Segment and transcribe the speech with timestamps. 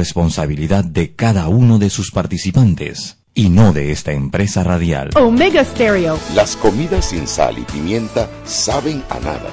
[0.00, 5.10] responsabilidad de cada uno de sus participantes y no de esta empresa radial.
[5.16, 6.16] Omega Stereo.
[6.36, 9.50] Las comidas sin sal y pimienta saben a nada.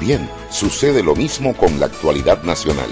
[0.00, 2.88] Bien, sucede lo mismo con la actualidad nacional.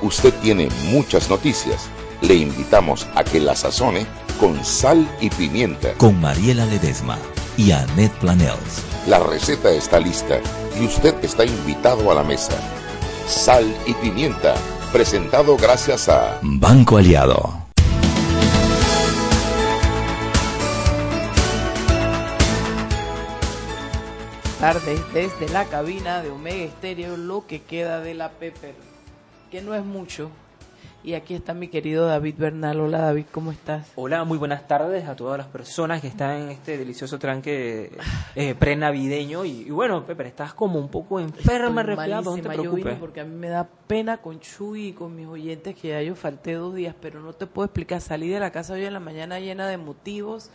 [0.00, 1.90] Usted tiene muchas noticias.
[2.22, 4.06] Le invitamos a que la sazone
[4.40, 5.92] con sal y pimienta.
[5.98, 7.18] Con Mariela Ledesma
[7.58, 8.82] y Annette Planels.
[9.06, 10.40] La receta está lista
[10.80, 12.54] y usted está invitado a la mesa.
[13.28, 14.54] Sal y pimienta,
[14.92, 17.62] presentado gracias a Banco Aliado.
[24.60, 28.74] Tardes desde la cabina de Omega Estéreo, lo que queda de la Pepper,
[29.50, 30.30] que no es mucho,
[31.04, 32.80] y aquí está mi querido David Bernal.
[32.80, 33.90] Hola David, ¿cómo estás?
[33.96, 37.90] Hola, muy buenas tardes a todas las personas que están en este delicioso tranque
[38.36, 39.44] eh, prenavideño.
[39.44, 42.96] Y, y, bueno, Pepe, estás como un poco enferma, resfriada, no te preocupes.
[42.98, 46.14] porque a mí me da pena con Chuy y con mis oyentes que ya yo
[46.14, 48.00] falté dos días, pero no te puedo explicar.
[48.00, 50.50] Salí de la casa hoy en la mañana llena de motivos.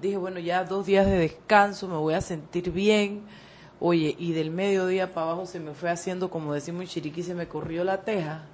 [0.00, 3.22] Dije, bueno, ya dos días de descanso, me voy a sentir bien.
[3.78, 7.34] Oye, y del mediodía para abajo se me fue haciendo, como decimos en Chiriquí, se
[7.34, 8.46] me corrió la teja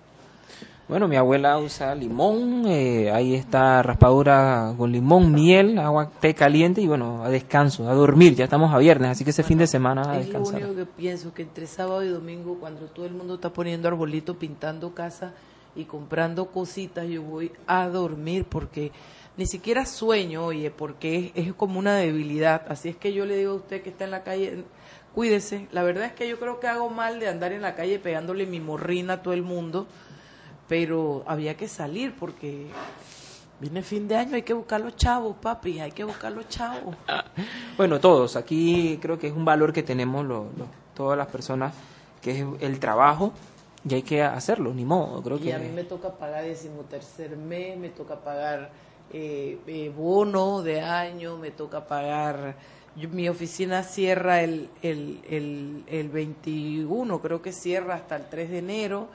[0.91, 6.81] bueno, mi abuela usa limón, eh, ahí está raspadura con limón, miel, agua, té caliente
[6.81, 8.35] y bueno, a descanso, a dormir.
[8.35, 10.57] Ya estamos a viernes, así que ese fin de semana a descansar.
[10.57, 13.53] Es lo único que pienso, que entre sábado y domingo, cuando todo el mundo está
[13.53, 15.33] poniendo arbolito, pintando casa
[15.77, 18.91] y comprando cositas, yo voy a dormir porque
[19.37, 22.63] ni siquiera sueño, oye, porque es, es como una debilidad.
[22.69, 24.65] Así es que yo le digo a usted que está en la calle,
[25.15, 25.69] cuídese.
[25.71, 28.45] La verdad es que yo creo que hago mal de andar en la calle pegándole
[28.45, 29.87] mi morrina a todo el mundo
[30.71, 32.69] pero había que salir porque
[33.59, 36.95] viene fin de año, hay que buscar los chavos, papi, hay que buscar los chavos.
[37.77, 40.25] Bueno, todos, aquí creo que es un valor que tenemos
[40.95, 41.75] todas las personas,
[42.23, 43.33] que es el trabajo,
[43.89, 45.55] y hay que hacerlo, ni modo, creo y que...
[45.55, 48.71] a mí me toca pagar decimotercer mes, me toca pagar
[49.13, 52.55] eh, eh, bono de año, me toca pagar...
[52.95, 58.59] mi oficina cierra el, el, el, el 21, creo que cierra hasta el 3 de
[58.59, 59.09] enero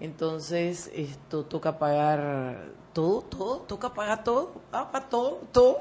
[0.00, 5.78] entonces, esto toca pagar todo, todo, toca pagar todo, ah, todo, todo.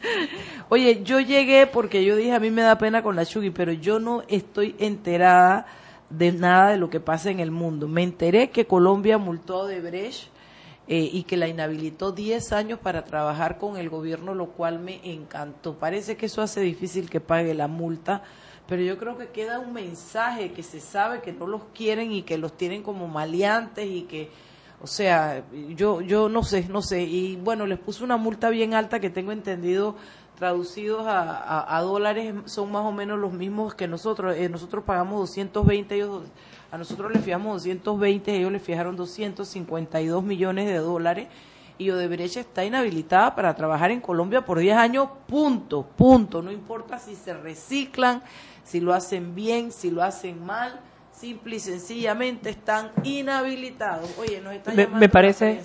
[0.68, 3.72] Oye, yo llegué porque yo dije, a mí me da pena con la Chugi, pero
[3.72, 5.66] yo no estoy enterada
[6.08, 7.88] de nada de lo que pasa en el mundo.
[7.88, 10.28] Me enteré que Colombia multó a Debrecht
[10.88, 15.00] eh, y que la inhabilitó 10 años para trabajar con el gobierno, lo cual me
[15.02, 15.74] encantó.
[15.74, 18.22] Parece que eso hace difícil que pague la multa
[18.68, 22.22] pero yo creo que queda un mensaje que se sabe que no los quieren y
[22.22, 24.30] que los tienen como maleantes y que,
[24.82, 25.44] o sea,
[25.74, 29.10] yo, yo no sé, no sé, y bueno, les puse una multa bien alta que
[29.10, 29.96] tengo entendido
[30.36, 35.18] traducidos a, a, dólares son más o menos los mismos que nosotros, eh, nosotros pagamos
[35.20, 36.22] 220, ellos,
[36.70, 41.28] a nosotros les fijamos 220, ellos les fijaron 252 millones de dólares.
[41.78, 46.40] Y Odebrecht está inhabilitada para trabajar en Colombia por 10 años, punto, punto.
[46.40, 48.22] No importa si se reciclan,
[48.66, 50.80] si lo hacen bien, si lo hacen mal,
[51.12, 54.10] simple y sencillamente están inhabilitados.
[54.18, 55.62] Oye, nos está me, me parece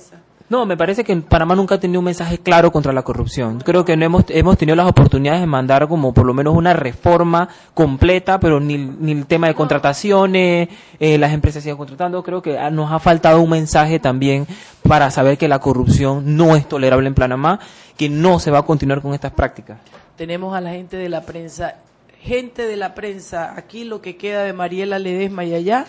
[0.52, 3.62] no, me parece que Panamá nunca ha tenido un mensaje claro contra la corrupción.
[3.62, 6.74] Creo que no hemos, hemos tenido las oportunidades de mandar como por lo menos una
[6.74, 10.68] reforma completa, pero ni, ni el tema de contrataciones,
[11.00, 12.22] eh, las empresas siguen contratando.
[12.22, 14.46] Creo que nos ha faltado un mensaje también
[14.86, 17.62] para saber que la corrupción no es tolerable en Panamá,
[17.96, 19.80] que no se va a continuar con estas prácticas.
[20.18, 21.76] Tenemos a la gente de la prensa.
[22.22, 25.88] Gente de la prensa, aquí lo que queda de Mariela Ledesma y allá.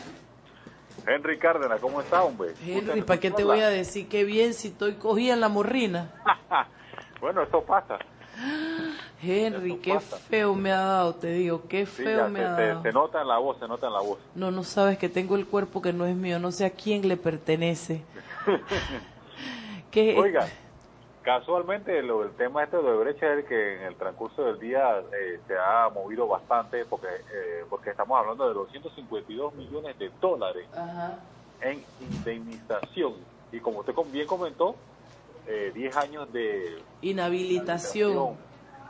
[1.07, 2.55] Henry Cárdenas, ¿cómo está, hombre?
[2.65, 6.11] Henry, ¿para qué te voy a decir qué bien si estoy cogida en la morrina?
[7.21, 7.99] bueno, eso pasa.
[9.23, 12.83] Henry, qué feo me ha dado, te digo, qué feo me ha dado.
[12.83, 14.19] Se, nota en la voz, se nota en la voz.
[14.35, 17.07] No, no sabes que tengo el cuerpo que no es mío, no sé a quién
[17.07, 18.03] le pertenece.
[19.91, 20.17] ¿Qué?
[20.19, 20.49] Oiga,
[21.23, 25.39] Casualmente, lo, el tema este de brecha es que en el transcurso del día eh,
[25.47, 30.67] se ha movido bastante porque eh, porque estamos hablando de 252 millones de dólares
[31.61, 33.15] en indemnización.
[33.53, 34.75] Y como usted bien comentó,
[35.47, 38.37] eh, 10 años de inhabilitación.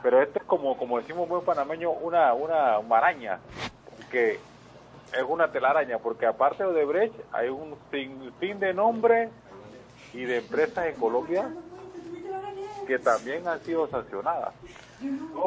[0.01, 3.39] Pero esto es como, como decimos buen panameño, una, una maraña,
[4.09, 4.39] que
[5.13, 9.29] es una telaraña, porque aparte de Brecht hay un fin de nombres
[10.13, 11.47] y de empresas en Colombia
[12.85, 14.53] que también han sido sancionadas.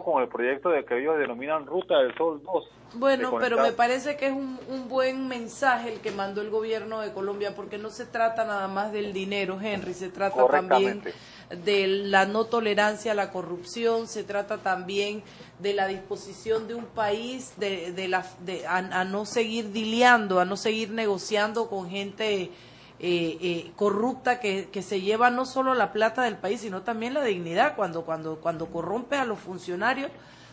[0.05, 2.65] con el proyecto de que ellos denominan Ruta del Sol 2.
[2.95, 7.01] Bueno, pero me parece que es un, un, buen mensaje el que mandó el gobierno
[7.01, 11.03] de Colombia, porque no se trata nada más del dinero, Henry, se trata también
[11.51, 15.23] de la no tolerancia a la corrupción, se trata también
[15.59, 20.45] de la disposición de un país de, de la, de, a, no seguir diliando, a
[20.45, 22.51] no seguir negociando con gente
[22.99, 27.15] eh, eh, corrupta que, que se lleva no solo la plata del país, sino también
[27.15, 27.77] la dignidad.
[27.77, 30.11] Cuando, cuando, cuando corrompe a los funcionarios,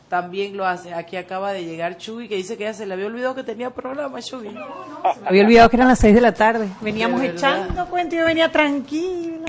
[0.09, 0.93] también lo hace.
[0.93, 3.69] Aquí acaba de llegar Chuy, que dice que ya se le había olvidado que tenía
[3.69, 4.55] programa, Chuy.
[5.25, 6.67] Había olvidado que eran las seis de la tarde.
[6.81, 9.47] Veníamos echando cuento y yo venía tranquila.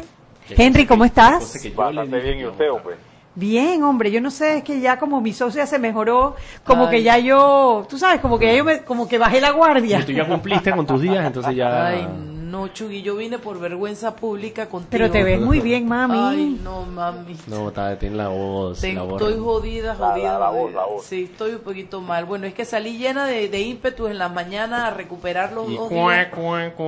[0.49, 1.55] Henry, ¿cómo estás?
[1.75, 2.97] Bastante bien, y usted, hombre.
[3.35, 6.91] Bien, hombre, yo no sé, es que ya como mi socia se mejoró, como Ay.
[6.91, 9.99] que ya yo, tú sabes, como que ya yo me, como que bajé la guardia.
[9.99, 11.89] Y tú ya cumpliste con tus días, entonces ya...
[11.89, 12.07] Ay,
[12.55, 14.91] no, Chuy, yo vine por vergüenza pública contigo.
[14.93, 16.17] Pero te ves muy bien, mami.
[16.21, 17.37] Ay, no, mami.
[17.49, 19.21] No, está, tiene la voz, la voz.
[19.21, 20.33] estoy jodida, jodida.
[20.35, 20.81] la- la voz, jodida.
[20.81, 21.05] la voz.
[21.05, 22.27] Sí, estoy un poquito mal.
[22.27, 25.75] Bueno, es que salí llena de, de ímpetu en la mañana a recuperar los Y
[25.77, 26.29] dos días.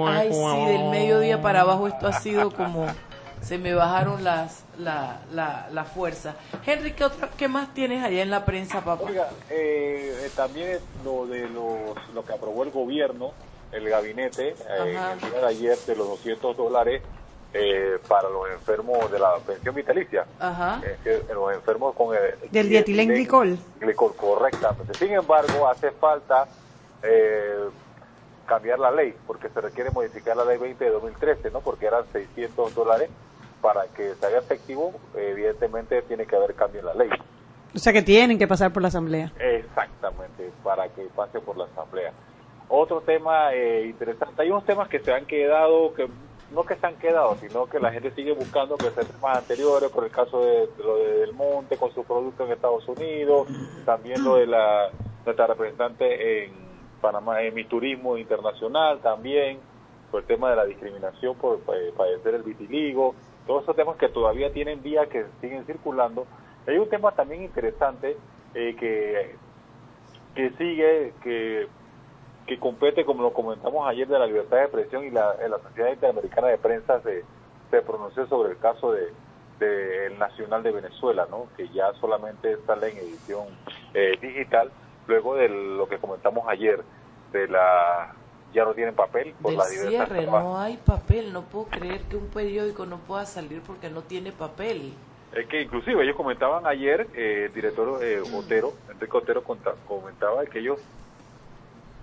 [0.09, 2.87] Ay, sí, del mediodía para abajo esto ha sido como
[3.41, 6.37] se me bajaron las la, la, la fuerza.
[6.65, 9.05] Henry, ¿qué, otra, ¿qué más tienes allá en la prensa, papá?
[9.09, 13.33] Oiga, eh, eh, también lo de los, lo que aprobó el gobierno,
[13.77, 15.13] el gabinete, eh, Ajá.
[15.13, 17.03] el día de ayer de los 200 dólares
[17.53, 20.27] eh, para los enfermos de la pensión vitalicia.
[20.39, 20.81] Ajá.
[20.85, 23.59] Eh, que los enfermos con el Del dietilenglicol.
[23.81, 24.95] glicol, correctamente.
[24.95, 26.47] Sin embargo, hace falta
[27.03, 27.69] eh,
[28.47, 31.61] cambiar la ley, porque se requiere modificar la ley 20 de 2013, ¿no?
[31.61, 33.11] Porque eran 600 dólares.
[33.63, 37.09] Para que se haga efectivo, evidentemente tiene que haber cambio en la ley.
[37.75, 39.33] O sea que tienen que pasar por la asamblea.
[39.41, 42.13] Exactamente, para que pase por la asamblea.
[42.69, 46.09] Otro tema eh, interesante, hay unos temas que se han quedado, que
[46.53, 49.91] no que se han quedado, sino que la gente sigue buscando que sean temas anteriores,
[49.91, 53.49] por el caso de, lo de Del Monte con su producto en Estados Unidos,
[53.85, 54.91] también lo de la
[55.25, 56.53] nuestra representante en
[57.01, 59.59] Panamá, en mi turismo internacional también,
[60.11, 63.15] por el tema de la discriminación por eh, padecer el vitiligo,
[63.47, 66.27] todos esos temas que todavía tienen vía que siguen circulando.
[66.67, 68.17] Hay un tema también interesante
[68.55, 69.37] eh, que
[70.37, 71.67] que sigue, que,
[72.47, 75.93] que compete, como lo comentamos ayer, de la libertad de expresión y la, la Sociedad
[75.93, 77.25] Interamericana de Prensa se,
[77.71, 79.13] se pronunció sobre el caso de,
[79.59, 81.47] de el Nacional de Venezuela, ¿no?
[81.57, 83.47] que ya solamente sale en edición
[83.95, 84.71] eh, digital,
[85.07, 86.83] luego de lo que comentamos ayer,
[87.33, 88.15] de la
[88.55, 91.33] ya no tienen papel por Del la libertad cierre, no hay papel.
[91.33, 94.95] No puedo creer que un periódico no pueda salir porque no tiene papel.
[95.35, 100.61] Es que inclusive ellos comentaban ayer, eh, el director eh, Otero, Enrique Otero comentaba que
[100.61, 100.79] ellos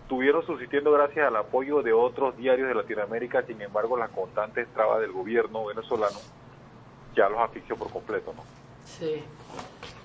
[0.03, 5.01] estuvieron subsistiendo gracias al apoyo de otros diarios de Latinoamérica, sin embargo las constantes trabas
[5.01, 6.19] del gobierno venezolano
[7.15, 8.43] ya los asfixió por completo, ¿no?
[8.85, 9.23] Sí.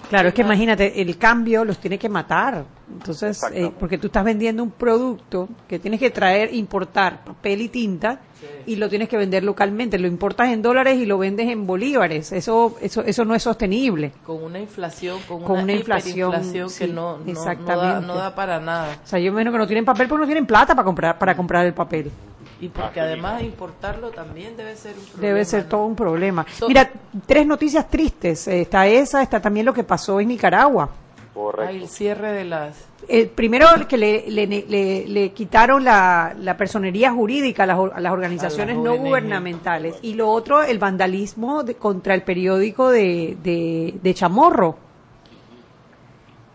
[0.08, 2.64] Claro, es que imagínate, el cambio los tiene que matar.
[2.90, 7.68] Entonces, eh, porque tú estás vendiendo un producto que tienes que traer, importar papel y
[7.68, 8.46] tinta Sí.
[8.66, 9.98] y lo tienes que vender localmente.
[9.98, 12.30] Lo importas en dólares y lo vendes en bolívares.
[12.30, 14.12] Eso, eso, eso no es sostenible.
[14.24, 18.06] Con una inflación, con, Con una, una inflación, sí, que no, no, no, da, exactamente.
[18.06, 18.96] no da para nada.
[19.04, 21.36] O sea, yo menos que no tienen papel porque no tienen plata para comprar, para
[21.36, 22.12] comprar el papel.
[22.60, 25.26] Y porque además importarlo también debe ser un problema.
[25.28, 25.68] Debe ser ¿no?
[25.68, 26.44] todo un problema.
[26.56, 26.90] So- Mira,
[27.26, 28.48] tres noticias tristes.
[28.48, 30.88] Eh, Está esa, está también lo que pasó en Nicaragua.
[31.34, 31.70] Correcto.
[31.70, 32.76] Ay, el cierre de las...
[33.06, 38.00] El primero que le, le, le- le quitaron la, la personería jurídica a las, a
[38.00, 42.90] las organizaciones A las no gubernamentales y lo otro el vandalismo de- contra el periódico
[42.90, 44.76] de, de, de Chamorro.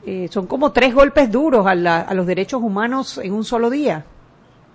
[0.06, 3.70] Eh, son como tres golpes duros a, la- a los derechos humanos en un solo
[3.70, 4.06] día.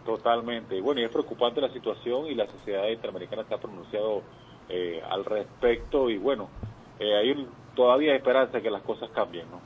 [0.08, 0.74] Totalmente.
[0.74, 4.22] Y Bueno, y es preocupante la situación y la sociedad interamericana se ha pronunciado
[4.70, 6.48] eh, al respecto y bueno,
[6.98, 9.60] eh, hay un- todavía hay esperanza de que las cosas cambien, ¿no?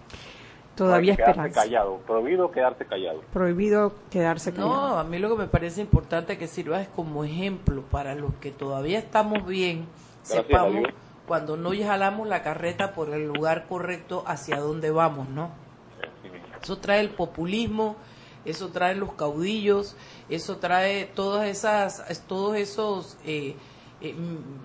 [0.75, 1.61] Todavía Hay que quedarse esperanza.
[1.63, 3.21] callado, prohibido quedarse callado.
[3.33, 4.71] Prohibido quedarse callado.
[4.91, 8.35] No, a mí lo que me parece importante que sirva es como ejemplo para los
[8.41, 9.87] que todavía estamos bien,
[10.25, 10.83] Gracias sepamos
[11.29, 15.51] cuando no jalamos la carreta por el lugar correcto hacia dónde vamos, ¿no?
[16.61, 17.97] Eso trae el populismo,
[18.45, 19.97] eso trae los caudillos,
[20.29, 23.55] eso trae todas esas, es- todos esos eh,
[24.01, 24.15] eh,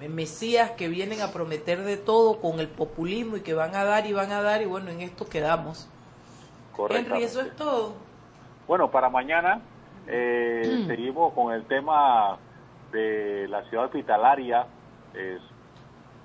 [0.10, 4.06] mesías que vienen a prometer de todo con el populismo y que van a dar
[4.08, 5.88] y van a dar y bueno, en esto quedamos.
[5.88, 7.26] Henry, Correctamente.
[7.26, 7.94] eso es todo.
[8.68, 9.62] Bueno, para mañana
[10.08, 12.38] eh, seguimos con el tema
[12.92, 14.66] de la ciudad hospitalaria,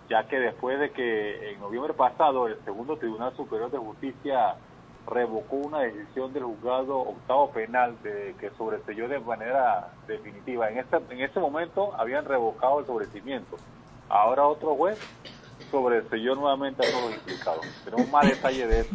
[0.08, 4.56] ya que después de que en noviembre pasado el segundo Tribunal Superior de Justicia
[5.06, 10.70] revocó una decisión del juzgado octavo penal de, que sobreselló de manera definitiva.
[10.70, 13.56] En ese, en ese momento habían revocado el sobrecimiento.
[14.08, 14.98] Ahora otro juez
[15.72, 17.66] sobreselló nuevamente a todos los implicados.
[17.84, 18.90] Tenemos más detalle de eso.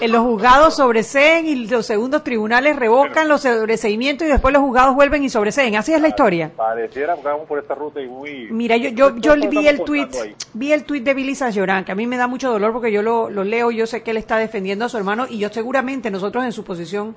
[0.00, 4.94] en los juzgados sobreseen y los segundos tribunales revocan los sobreseimientos y después los juzgados
[4.94, 5.76] vuelven y sobreseen.
[5.76, 6.50] Así es la historia.
[6.56, 8.48] Pareciera que vamos por esta ruta y muy...
[8.50, 10.08] Mira, yo, yo, yo vi el tweet,
[10.54, 13.02] vi el tweet de Billy Llorán, que a mí me da mucho dolor porque yo
[13.02, 16.10] lo, lo leo, yo sé que él está defendiendo a su hermano y yo seguramente
[16.10, 17.14] nosotros en su posición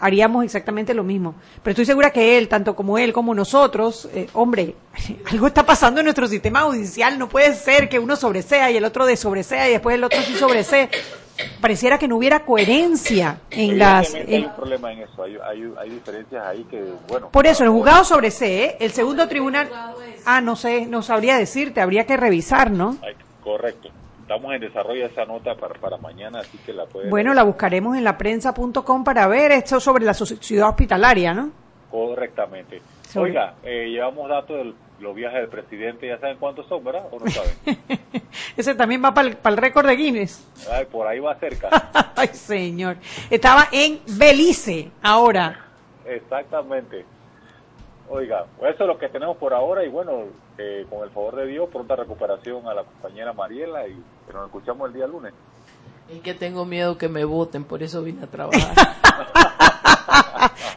[0.00, 1.34] haríamos exactamente lo mismo.
[1.62, 4.74] Pero estoy segura que él, tanto como él como nosotros, eh, hombre,
[5.30, 7.18] algo está pasando en nuestro sistema judicial.
[7.18, 10.34] No puede ser que uno sobresea y el otro desobresea y después el otro sí
[10.34, 10.88] sobresee.
[11.60, 14.12] Pareciera que no hubiera coherencia en las...
[14.14, 17.28] Evidentemente hay en- un problema en eso, hay, hay, hay diferencias ahí que, bueno.
[17.30, 19.68] por eso, el juzgado sobresee, el segundo tribunal...
[20.24, 22.96] Ah, no sé, no sabría decirte, habría que revisar, ¿no?
[23.44, 23.88] correcto.
[24.28, 27.08] Estamos en desarrollo de esa nota para, para mañana, así que la pueden...
[27.08, 31.50] Bueno, la buscaremos en la prensa.com para ver esto sobre la sociedad hospitalaria, ¿no?
[31.90, 32.82] Correctamente.
[33.08, 37.06] Sobre- Oiga, eh, llevamos datos de los viajes del presidente, ¿ya saben cuántos son, verdad?
[37.10, 37.54] ¿O no saben?
[38.54, 40.46] Ese también va para el, para el récord de Guinness.
[40.70, 41.70] Ay, por ahí va cerca.
[42.14, 42.98] Ay, señor.
[43.30, 45.68] Estaba en Belice ahora.
[46.06, 47.06] Exactamente.
[48.10, 50.24] Oiga, pues eso es lo que tenemos por ahora y bueno,
[50.56, 53.94] eh, con el favor de Dios, pronta recuperación a la compañera Mariela y
[54.26, 55.34] que nos escuchamos el día lunes.
[56.08, 58.74] Es que tengo miedo que me voten, por eso vine a trabajar.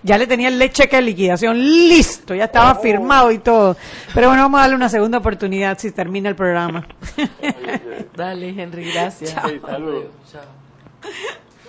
[0.04, 3.78] Ya le tenía el cheque de liquidación listo, ya estaba firmado y todo.
[4.16, 6.88] Pero bueno, vamos a darle una segunda oportunidad si termina el programa.
[8.16, 9.36] Dale, Henry, gracias.
[9.36, 9.46] Chao.
[9.46, 10.10] Hasta luego.
[10.32, 10.42] Chao.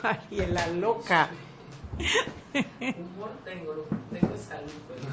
[0.02, 1.28] Ay, en la loca.
[2.54, 4.72] Humor tengo, lo que tengo salud.
[4.88, 5.11] pues.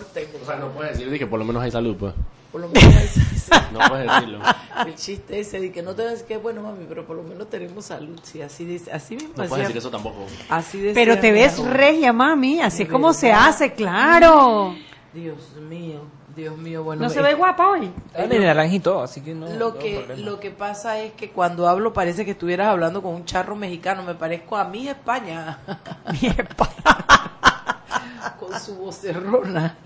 [0.00, 0.38] Humor tengo.
[0.42, 2.14] O sea, no puedes decir de que por lo menos hay salud, pues.
[2.52, 4.38] Por lo menos es- No puedes decirlo.
[4.86, 7.48] el chiste ese de que no te decir que bueno, mami, pero por lo menos
[7.48, 8.18] tenemos salud.
[8.22, 10.26] Sí, así dice, así mismo No puedes decir eso tampoco.
[10.48, 11.74] Así decía Pero te mi ves abuela.
[11.76, 12.60] regia, mami.
[12.60, 14.74] Así es De como se hace, claro.
[15.12, 15.38] Dios
[15.68, 16.02] mío,
[16.36, 17.02] Dios mío, bueno.
[17.02, 17.90] No me- se ve guapa hoy.
[18.14, 19.46] Está de naranjito, así que no.
[19.48, 23.14] lo no que lo que pasa es que cuando hablo parece que estuvieras hablando con
[23.14, 25.58] un charro mexicano, me parezco a mi España
[28.38, 29.76] con su vocerrona.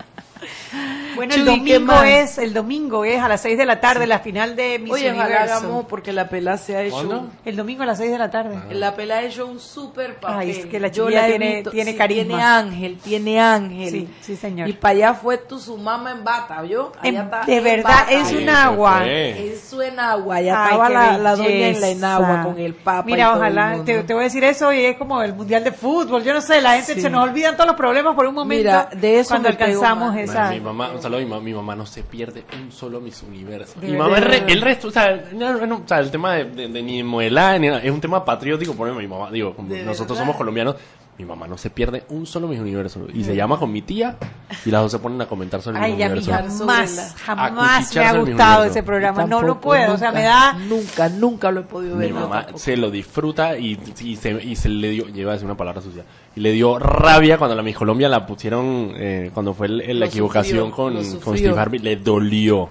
[1.15, 4.05] Bueno, el Chuy, ¿qué domingo es, el domingo es a las 6 de la tarde
[4.05, 5.33] la final de Miss Oye, Universo.
[5.55, 8.59] hagamos porque la pela se ha hecho El domingo a las 6 de la tarde.
[8.71, 10.37] la pela ha hecho un super papel.
[10.39, 12.25] Ay, es que la he tiene- tiene Sí, carisma.
[12.27, 13.89] Tiene ángel, tiene ángel.
[13.89, 14.67] Sí, sí, señor.
[14.67, 16.91] Y para allá fue tu su mamá en bata, ¿yo?
[17.01, 17.15] En-
[17.47, 19.07] de verdad, es un agua.
[19.07, 23.09] Eso en agua, ya Ay, estaba la, la doña en la enagua con el papa.
[23.09, 23.85] y Mira, ojalá, mundo.
[23.85, 26.23] te, te voy a decir eso y es como el mundial de fútbol.
[26.23, 27.01] Yo no sé, la gente Sí.
[27.01, 28.59] se nos olvidan todos los problemas por un momento.
[28.63, 30.49] Mira, de eso cuando alcanzamos esa.
[30.51, 33.23] Mi mamá, un saludo a mi mamá, mi mamá no se pierde un solo Miss
[33.23, 33.75] Universo.
[33.81, 36.45] Mi mamá, el, re- el resto, o sea, no, no, o sea, el tema de,
[36.45, 39.55] de- de ni modelar, ni nada, es un tema patriótico, por ejemplo, mi mamá, digo,
[39.57, 40.15] nosotros verdad.
[40.23, 40.75] somos colombianos,
[41.17, 43.07] mi mamá no se pierde un solo Miss Universo.
[43.13, 44.17] Y se llama con mi tía
[44.65, 46.67] y las dos se ponen a comentar sobre el Ay, Miss a mí Universo.
[46.67, 49.21] jamás, jamás me ha gustado ese programa.
[49.21, 49.93] No, no Tampoco, puedo.
[49.93, 50.53] O sea, me da.
[50.67, 52.07] Nunca, nunca lo he podido ver.
[52.11, 52.59] Mi mamá tampoco.
[52.59, 55.81] se lo disfruta y, y se, y se le dio, lleva a decir una palabra
[55.81, 56.03] sucia,
[56.35, 59.99] y le dio rabia cuando la Miss Colombia la pusieron, eh, cuando fue el- el-
[59.99, 61.37] la Lo equivocación sufrió, con, lo con.
[61.37, 62.69] Steve Harvey, le dolió.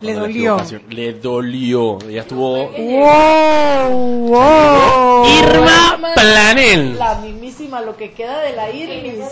[0.00, 0.56] Le dolió.
[0.90, 1.98] Le dolió.
[2.08, 2.68] Ella estuvo...
[2.68, 4.28] ¡Wow!
[4.28, 5.26] ¡Wow!
[5.26, 6.98] Irma Planel.
[6.98, 9.24] La mismísima, lo que queda de la Irmis.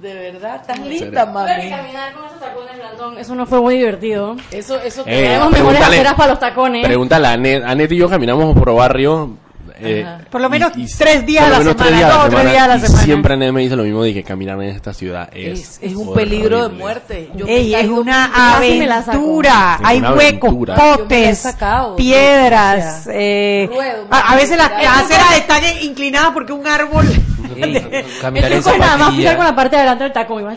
[0.00, 1.70] De verdad, estás linda, mami.
[1.70, 4.36] Caminar con esos tacones, Blandón, eso no fue muy divertido.
[4.50, 6.86] Eso, eso Eh, Tenemos mejores aceras para los tacones.
[6.86, 7.64] Pregúntale a Anet.
[7.64, 9.30] Anet y yo caminamos por barrio.
[9.76, 10.06] Eh.
[10.30, 12.16] Por lo menos y- y- tres días por a lo la menos tres semana, días
[12.16, 13.04] dos o tres días a la y semana.
[13.04, 16.08] siempre me dice lo mismo de que caminar en esta ciudad es, es, es un
[16.08, 16.24] horrible.
[16.24, 17.30] peligro de muerte.
[17.34, 19.78] Yo Ey, es una la aventura.
[19.82, 20.76] Hay una huecos, aventura.
[20.76, 23.00] La potes, sacado, piedras.
[23.00, 27.06] o sea, eh, ruedo, a, a veces las, aceras están inclinadas porque un árbol.
[28.20, 30.56] Caminar en pisar con la parte de adelante del tacón.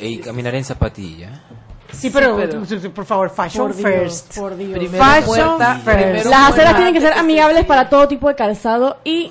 [0.00, 1.42] Ey, caminar en zapatilla.
[1.94, 4.36] Sí, pero, pero- por favor, fashion Por Dios, first.
[4.38, 4.78] por Dios.
[4.78, 5.98] Primero Fashion muerta, first.
[5.98, 9.30] primero Las aceras tienen que ser amigables para todo tipo de calzado y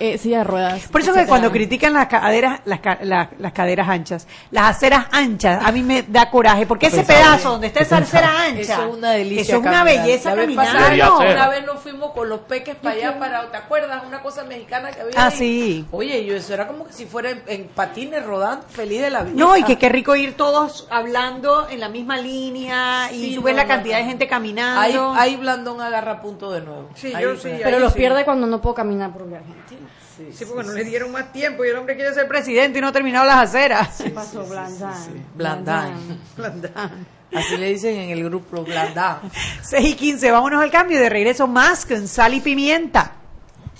[0.00, 0.88] eh, silla de ruedas.
[0.88, 1.28] Por eso que etcétera.
[1.28, 5.82] cuando critican las caderas, las, ca- la- las caderas anchas, las aceras anchas, a mí
[5.82, 9.42] me da coraje, porque ese pedazo donde está esa acera ancha, Eso es una delicia.
[9.42, 10.02] eso es una caminar.
[10.04, 10.64] belleza La vez caminar.
[10.66, 11.30] pasada, Debería no, ser.
[11.36, 14.02] una vez nos fuimos con los peques para allá, para, ¿te acuerdas?
[14.06, 15.36] Una cosa mexicana que había Ah, ahí.
[15.36, 15.86] sí.
[15.92, 19.22] Oye, yo eso era como que si fuera en, en patines rodando, feliz de la
[19.22, 19.34] vida.
[19.36, 23.54] No, y que qué rico ir todos hablando en la misma línea y tú ves
[23.54, 24.02] no, la no, cantidad no.
[24.04, 25.14] de gente caminando.
[25.16, 26.88] ahí Blandón agarra punto de nuevo.
[26.94, 27.98] Sí, Ahí yo sí, Pero los sí.
[27.98, 29.88] pierde cuando no puedo caminar por Argentina.
[30.16, 32.88] Sí, porque no le dieron más tiempo y el hombre quiere ser presidente y no
[32.88, 33.96] ha terminado las aceras.
[34.02, 36.20] ¿Qué pasó, Blandán?
[36.36, 37.06] Blandán.
[37.34, 39.18] Así le dicen en el grupo Blandán.
[39.62, 41.00] 6 y 15, vámonos al cambio.
[41.00, 43.14] De regreso más con sal y pimienta.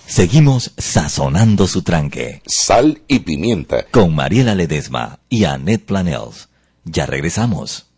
[0.06, 3.86] Seguimos sazonando su tranque Sal y pimienta.
[3.90, 6.48] con Mariela Ledesma y Annette Planels.
[6.84, 7.90] Ya regresamos.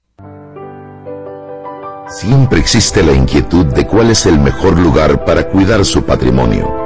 [2.09, 6.86] Siempre existe la inquietud de cuál es el mejor lugar para cuidar su patrimonio.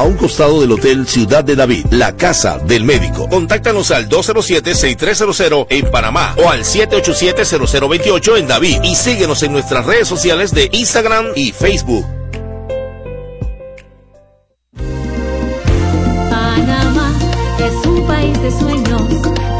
[0.01, 3.29] a un costado del Hotel Ciudad de David, la casa del médico.
[3.29, 10.07] Contáctanos al 207-6300 en Panamá o al 787-0028 en David y síguenos en nuestras redes
[10.07, 12.03] sociales de Instagram y Facebook.
[16.31, 17.13] Panamá
[17.59, 19.07] es un país de sueños,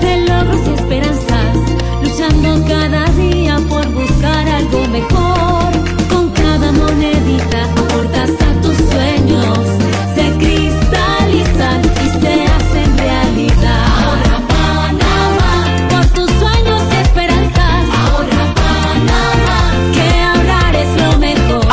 [0.01, 1.55] de logros y esperanzas,
[2.01, 3.30] luchando cada día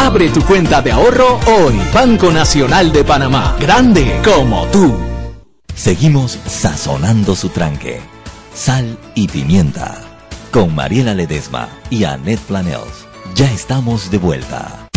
[0.08, 1.78] Abre tu cuenta de ahorro hoy.
[1.92, 3.58] Banco Nacional de Panamá.
[3.60, 4.96] Grande como tú.
[5.74, 8.00] Seguimos sazonando su tranque.
[8.54, 10.00] Sal y pimienta.
[10.50, 13.06] Con Mariela Ledesma y Annette Planels.
[13.34, 14.88] Ya estamos de vuelta.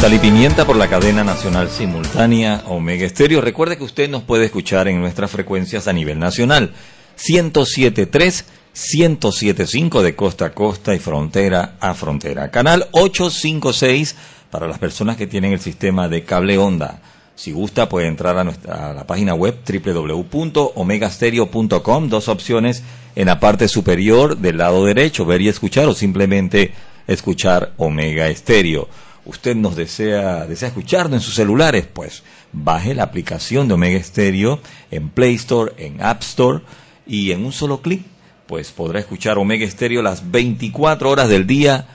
[0.00, 3.40] Sal y pimienta por la cadena nacional simultánea Omega Estéreo.
[3.40, 6.74] Recuerde que usted nos puede escuchar en nuestras frecuencias a nivel nacional.
[7.18, 8.44] 107.3,
[8.78, 12.52] 107.5 de costa a costa y frontera a frontera.
[12.52, 14.14] Canal 856
[14.52, 17.02] para las personas que tienen el sistema de cable onda.
[17.34, 22.84] Si gusta puede entrar a, nuestra, a la página web www.omegastereo.com, dos opciones
[23.16, 26.72] en la parte superior del lado derecho, ver y escuchar o simplemente
[27.08, 28.88] escuchar Omega Estéreo.
[29.24, 34.60] Usted nos desea, desea escucharnos en sus celulares, pues baje la aplicación de Omega Estéreo
[34.92, 36.60] en Play Store, en App Store
[37.08, 38.04] y en un solo clic,
[38.48, 41.86] pues podrá escuchar Omega Estéreo las 24 horas del día,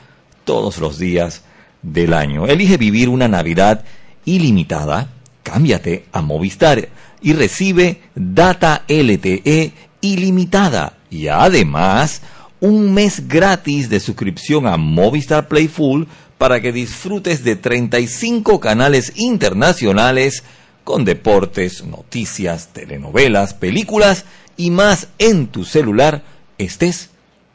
[0.45, 1.41] todos los días
[1.81, 2.45] del año.
[2.45, 3.83] Elige vivir una Navidad
[4.23, 5.09] ilimitada,
[5.41, 6.89] cámbiate a Movistar
[7.21, 12.21] y recibe data LTE ilimitada y además
[12.59, 16.03] un mes gratis de suscripción a Movistar Play Full
[16.37, 20.43] para que disfrutes de 35 canales internacionales
[20.83, 26.21] con deportes, noticias, telenovelas, películas y más en tu celular,
[26.57, 27.09] estés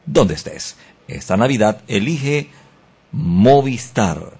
[0.05, 0.75] donde estés.
[1.07, 2.49] Esta Navidad elige
[3.11, 4.37] Movistar.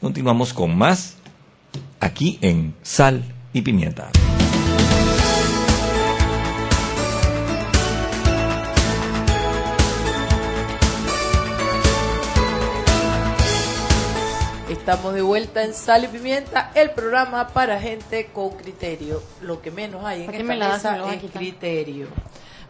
[0.00, 1.16] Continuamos con más
[2.00, 4.10] aquí en Sal y Pimienta.
[14.68, 19.22] Estamos de vuelta en Sal y Pimienta, el programa para gente con criterio.
[19.40, 21.40] Lo que menos hay en ¿Por qué esta mesa es quitar.
[21.40, 22.06] criterio.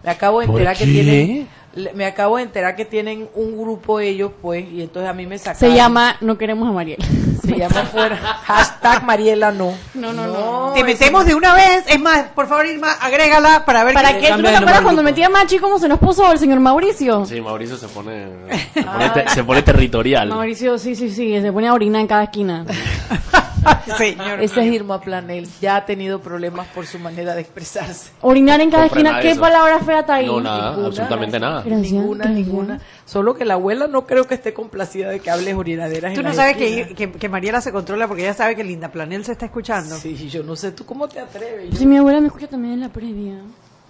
[0.02, 1.48] Me acabo de ¿Por enterar que tienen,
[1.94, 5.36] me acabo de enterar que tienen un grupo ellos, pues, y entonces a mí me
[5.38, 5.58] sacaron.
[5.58, 6.98] Se llama No queremos a Mariel.
[7.46, 8.16] Se llama fuera.
[8.16, 9.72] Hashtag Mariela no.
[9.94, 10.72] No, no, no.
[10.74, 11.84] Te metemos de una vez.
[11.86, 14.32] Es más, por favor, Irma, agrégala para ver ¿Para qué?
[14.32, 17.24] ¿Tú no te acuerdas cuando metía Machi cómo se nos puso el señor Mauricio?
[17.24, 18.26] Sí, Mauricio se pone,
[18.74, 20.28] se pone, te- se pone territorial.
[20.28, 22.64] Mauricio, sí, sí, sí, se ponía a orinar en cada esquina.
[23.98, 24.40] Señor.
[24.42, 25.48] Esa es Irma Planel.
[25.60, 28.10] Ya ha tenido problemas por su manera de expresarse.
[28.20, 29.40] Orinar en cada esquina, ¿qué eso.
[29.40, 30.26] palabra fea está ahí?
[30.26, 30.86] No, nada, Ninguna.
[30.88, 31.64] absolutamente nada.
[31.64, 32.80] Ninguna, ninguna.
[33.04, 36.12] Solo que la abuela no creo que esté complacida de que hables orinaderas.
[36.14, 38.64] Tú en no las sabes que, que, que Mariela se controla porque ella sabe que
[38.64, 39.96] Linda Planel se está escuchando.
[39.96, 40.72] Sí, yo no sé.
[40.72, 41.70] ¿Tú cómo te atreves?
[41.70, 43.34] Yo- Sí, mi abuela me escucha también en la previa.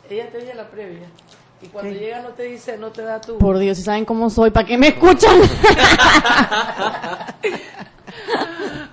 [0.09, 1.07] Ella te oye la previa.
[1.62, 3.38] Y cuando llega no te dice, no te da tu...
[3.38, 5.40] Por Dios, si saben cómo soy, ¿para qué me escuchan?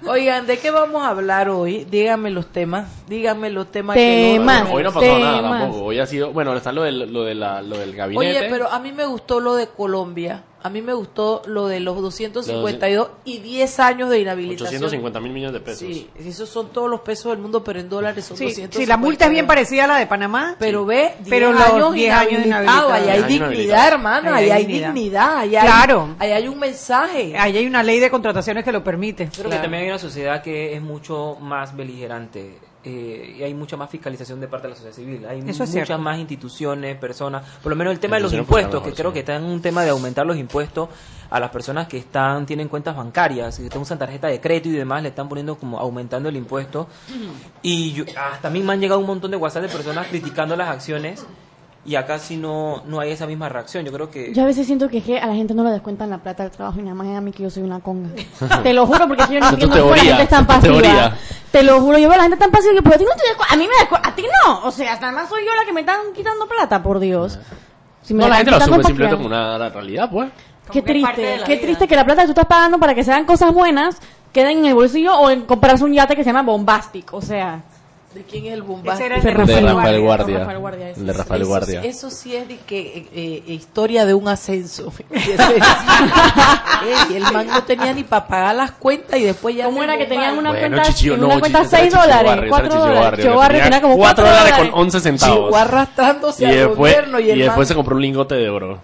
[0.07, 1.85] Oigan, ¿de qué vamos a hablar hoy?
[1.85, 2.89] Díganme los temas.
[3.07, 4.67] Díganme los temas Temas.
[4.67, 5.61] que Hoy no ha pasado nada Temas.
[5.61, 5.85] tampoco.
[5.85, 8.39] Hoy ha sido, bueno, está lo del, lo de la, lo del gabinete.
[8.39, 10.43] Oye, pero a mí me gustó lo de Colombia.
[10.63, 14.67] A mí me gustó lo de los 252 y 10 años de inhabilitación.
[14.81, 15.79] 850 mil millones de pesos.
[15.79, 18.77] Sí, esos son todos los pesos del mundo, pero en dólares son Sí, 250.
[18.79, 20.55] sí, la multa es bien parecida a la de Panamá.
[20.59, 22.93] Pero ve, pero 10 los años 10 años de inhabilitado, inhabilitado.
[22.93, 25.37] ahí hay 10 años dignidad, hermano, Ahí hay dignidad.
[25.37, 26.15] ahí hay, Claro.
[26.17, 27.37] ahí hay un mensaje.
[27.37, 29.29] Ahí hay una ley de contrataciones que lo permite.
[29.35, 33.77] Creo que también hay una sociedad que es mucho más beligerante eh, y hay mucha
[33.77, 35.25] más fiscalización de parte de la sociedad civil.
[35.25, 35.97] Hay Eso es muchas cierto.
[35.99, 37.43] más instituciones, personas.
[37.61, 39.13] Por lo menos el tema de los impuestos, que creo sí.
[39.13, 40.89] que está en un tema de aumentar los impuestos
[41.29, 45.01] a las personas que están tienen cuentas bancarias, que usan tarjeta de crédito y demás,
[45.01, 46.87] le están poniendo como aumentando el impuesto.
[47.61, 50.55] Y yo, hasta a mí me han llegado un montón de WhatsApp de personas criticando
[50.55, 51.25] las acciones
[51.85, 53.83] y acá sí no, no hay esa misma reacción.
[53.85, 54.33] Yo creo que...
[54.33, 56.43] Yo a veces siento que, es que a la gente no le descuentan la plata
[56.43, 58.09] del trabajo y nada más es a mí que yo soy una conga.
[58.63, 60.73] Te lo juro porque yo no entiendo por qué la gente es tan pasiva.
[60.73, 61.17] teoría.
[61.51, 63.11] Te lo juro, yo veo a la gente tan pasiva que pues a ti no
[63.11, 64.65] te descu- a mí me a ti no.
[64.65, 67.37] O sea, nada más soy yo la que me están quitando plata, por Dios.
[68.01, 70.29] Si me No, la gente lo asume simplemente ¿pa' como una realidad, pues.
[70.71, 71.61] Qué triste, qué vida.
[71.61, 73.97] triste que la plata que tú estás pagando para que se hagan cosas buenas
[74.31, 77.61] queden en el bolsillo o en comprarse un yate que se llama Bombastic, o sea,
[78.13, 79.05] ¿De quién es el Ese bombástico?
[79.05, 80.57] era el De de Rafael Guardia, Rafael Guardia.
[80.59, 81.13] Guardia, ese El de.
[81.13, 81.81] Rafael eso, Guardia.
[81.83, 84.93] Eso sí es de que eh, eh, historia de un ascenso.
[85.09, 85.23] Ey,
[87.17, 89.65] el man no tenía ni para pagar las cuentas y después ya.
[89.65, 91.93] ¿Cómo era que tenían una Bueno, cuenta, Chichillo, en no, una cuenta Chichillo, ese 6
[91.93, 93.03] era Chichillo dólares, Barrio, ese 4 era Chichillo dólares?
[93.03, 95.35] Barrio, Chichillo que Barrio tenía como 4 4 dólares con 11 centavos.
[95.35, 98.35] Chihuahua arrastrándose Y al después, gobierno y, y el después man- se compró un lingote
[98.35, 98.79] de oro.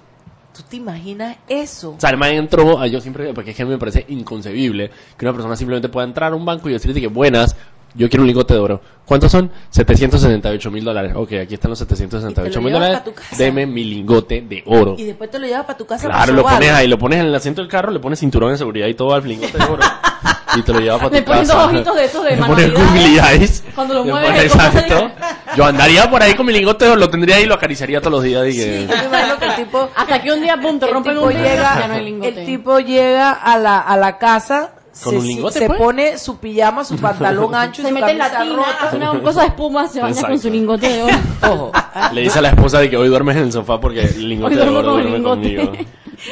[0.56, 1.92] ¿Tú te imaginas eso?
[1.92, 4.06] O sea, el man entró, a yo siempre, porque es que a mí me parece
[4.10, 7.56] inconcebible que una persona simplemente pueda entrar a un banco y decirte que buenas,
[7.96, 8.82] yo quiero un lingote de oro.
[9.06, 9.50] ¿Cuántos son?
[9.72, 11.14] 768 mil dólares.
[11.16, 13.02] Ok, aquí están los 768 mil dólares.
[13.16, 13.36] casa.
[13.38, 14.96] Deme mi lingote de oro.
[14.98, 16.08] Y después te lo llevas para tu casa.
[16.08, 18.52] Claro, para lo pones ahí, lo pones en el asiento del carro, le pones cinturón
[18.52, 19.84] de seguridad y todo al lingote de oro.
[20.56, 21.54] y te lo llevas para tu Le pones casa.
[21.56, 22.92] dos ojitos de esos de Le pones manualidades.
[22.92, 23.64] Google Eyes.
[23.74, 25.12] Cuando lo mueves, exacto.
[25.58, 28.00] Yo andaría por ahí con mi lingote de oro, lo tendría ahí y lo acariciaría
[28.02, 28.48] todos los días.
[28.48, 28.78] Y que...
[28.82, 29.90] Sí, yo me imagino que el tipo.
[29.96, 30.62] Hasta que un día, el
[30.94, 32.40] rompen un llega, ya no hay lingote.
[32.42, 34.74] el tipo llega a la, a la casa.
[35.04, 35.80] ¿Con se, un lingote, se pues?
[35.80, 38.88] pone su pijama, su pantalón ancho y se su mete en la camisa tina, rota.
[38.88, 40.42] hace una cosa de espuma, se baña con Exacto.
[40.42, 41.16] su lingote de oro.
[41.54, 41.72] Ojo,
[42.14, 44.56] Le dice a la esposa de que hoy duermes en el sofá porque el lingote
[44.56, 45.56] Hoy de duermo oro con duerme lingote.
[45.56, 45.86] conmigo.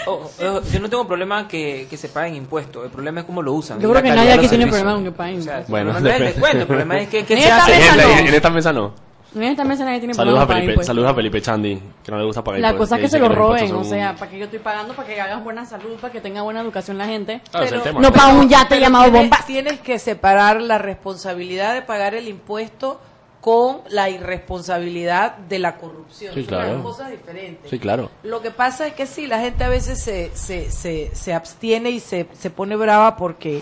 [0.05, 3.41] ojo, ojo, yo no tengo problema que, que se paguen impuestos, el problema es cómo
[3.41, 3.79] lo usan.
[3.79, 5.69] Yo creo que nadie aquí tiene problema con que paguen O sea, impuestos.
[5.71, 7.73] Bueno, el problema no es descuento, el problema es que, que En se hace.
[8.19, 9.06] En en esta mesa no.
[9.35, 10.87] En esta mesa nadie tiene Saludos a Felipe, impuestos.
[10.87, 13.29] saludos a Felipe Chandi, que no le gusta pagar La cosa es que se lo
[13.29, 16.11] roben, o son- sea, para que yo estoy pagando para que hagas buena salud, para
[16.13, 17.41] que tenga buena educación la gente.
[17.51, 17.99] Tema.
[17.99, 19.45] No para un yate Pero llamado tienes- bomba.
[19.45, 22.99] Tienes que separar la responsabilidad de pagar el impuesto
[23.41, 26.33] con la irresponsabilidad de la corrupción.
[26.33, 26.73] Sí, Son claro.
[26.75, 27.69] dos cosas diferentes.
[27.69, 28.09] Sí, claro.
[28.23, 31.91] Lo que pasa es que sí, la gente a veces se, se, se, se abstiene
[31.91, 33.61] y se, se pone brava porque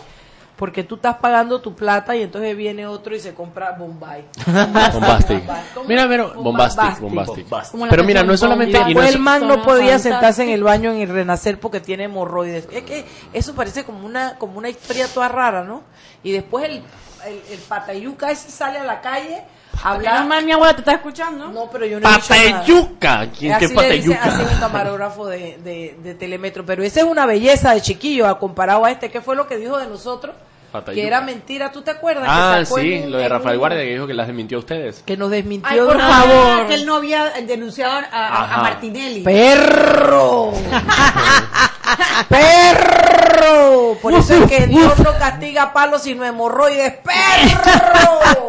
[0.55, 4.25] porque tú estás pagando tu plata y entonces viene otro y se compra Bombay.
[4.93, 5.43] Bombastic.
[5.87, 6.99] Mira, pero Bombastic.
[6.99, 7.45] bombastic,
[7.89, 10.49] Pero mira, no es solamente y no Después es- el man no podía sentarse en
[10.49, 12.67] el baño en el renacer porque tiene hemorroides.
[12.71, 15.83] Es que eso parece como una como una historia toda rara, ¿no?
[16.23, 16.81] Y después el,
[17.27, 19.41] el, el patayuca ese sale a la calle
[19.83, 21.49] a Hablar mal, mi abuela te está escuchando.
[21.49, 22.51] No, pero yo no he dicho nada.
[22.61, 23.27] Patayuca.
[23.37, 24.53] ¿Quién qué Así le dice, así patayuca?
[24.53, 26.65] un camarógrafo de, de, de Telemetro.
[26.65, 29.11] Pero ese es una belleza de chiquillo a comparado a este.
[29.11, 30.33] ¿Qué fue lo que dijo de nosotros?
[30.71, 30.93] Patayuca.
[31.01, 31.71] Que era mentira.
[31.73, 32.25] ¿Tú te acuerdas?
[32.27, 34.59] Ah, que sí, un- lo de Rafael un- Guardia que dijo que las desmintió a
[34.61, 35.03] ustedes.
[35.05, 36.67] Que nos desmintió Ay, por favor.
[36.67, 38.61] que él no había denunciado a, a- a.
[38.61, 39.21] Martinelli.
[39.23, 40.53] ¡Perro!
[42.29, 43.97] ¡Perro!
[44.01, 46.93] Por eso es que Dios no castiga a palos sino hemorroides.
[47.03, 48.47] ¡Perro!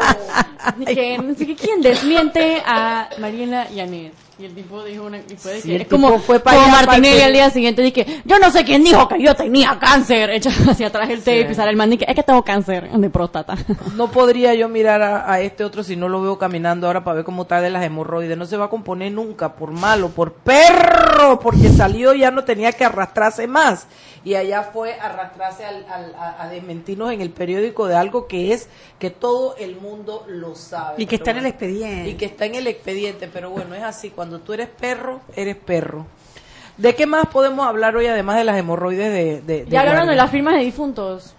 [0.86, 4.25] Qué, ¿Quién desmiente a Mariela Yanet?
[4.38, 5.16] Y el tipo dijo una...
[5.18, 7.48] Y fue de Sí, que el es como, fue pa' como pa' el- al día
[7.48, 10.28] siguiente dije, yo no sé quién dijo que yo tenía cáncer.
[10.36, 12.90] Echa hacia atrás el tape y sale el man y que es que tengo cáncer
[12.90, 13.54] de próstata.
[13.96, 17.14] No podría yo mirar a, a este otro si no lo veo caminando ahora para
[17.16, 18.36] ver cómo está de las hemorroides.
[18.36, 22.44] No se va a componer nunca por malo, por perro, porque salió y ya no
[22.44, 23.86] tenía que arrastrarse más.
[24.22, 28.52] Y allá fue arrastrarse al- al- a, a desmentirnos en el periódico de algo que
[28.52, 28.68] es
[28.98, 31.00] que todo el mundo lo sabe.
[31.02, 32.10] Y que está en Pero el bueno, expediente.
[32.10, 34.10] Y que está en el expediente, pero bueno, es así.
[34.10, 36.06] Cuando tú eres perro, eres perro.
[36.76, 40.08] ¿De qué más podemos hablar hoy además de las hemorroides de, de, de Ya hablaron
[40.08, 41.35] de las firmas de difuntos.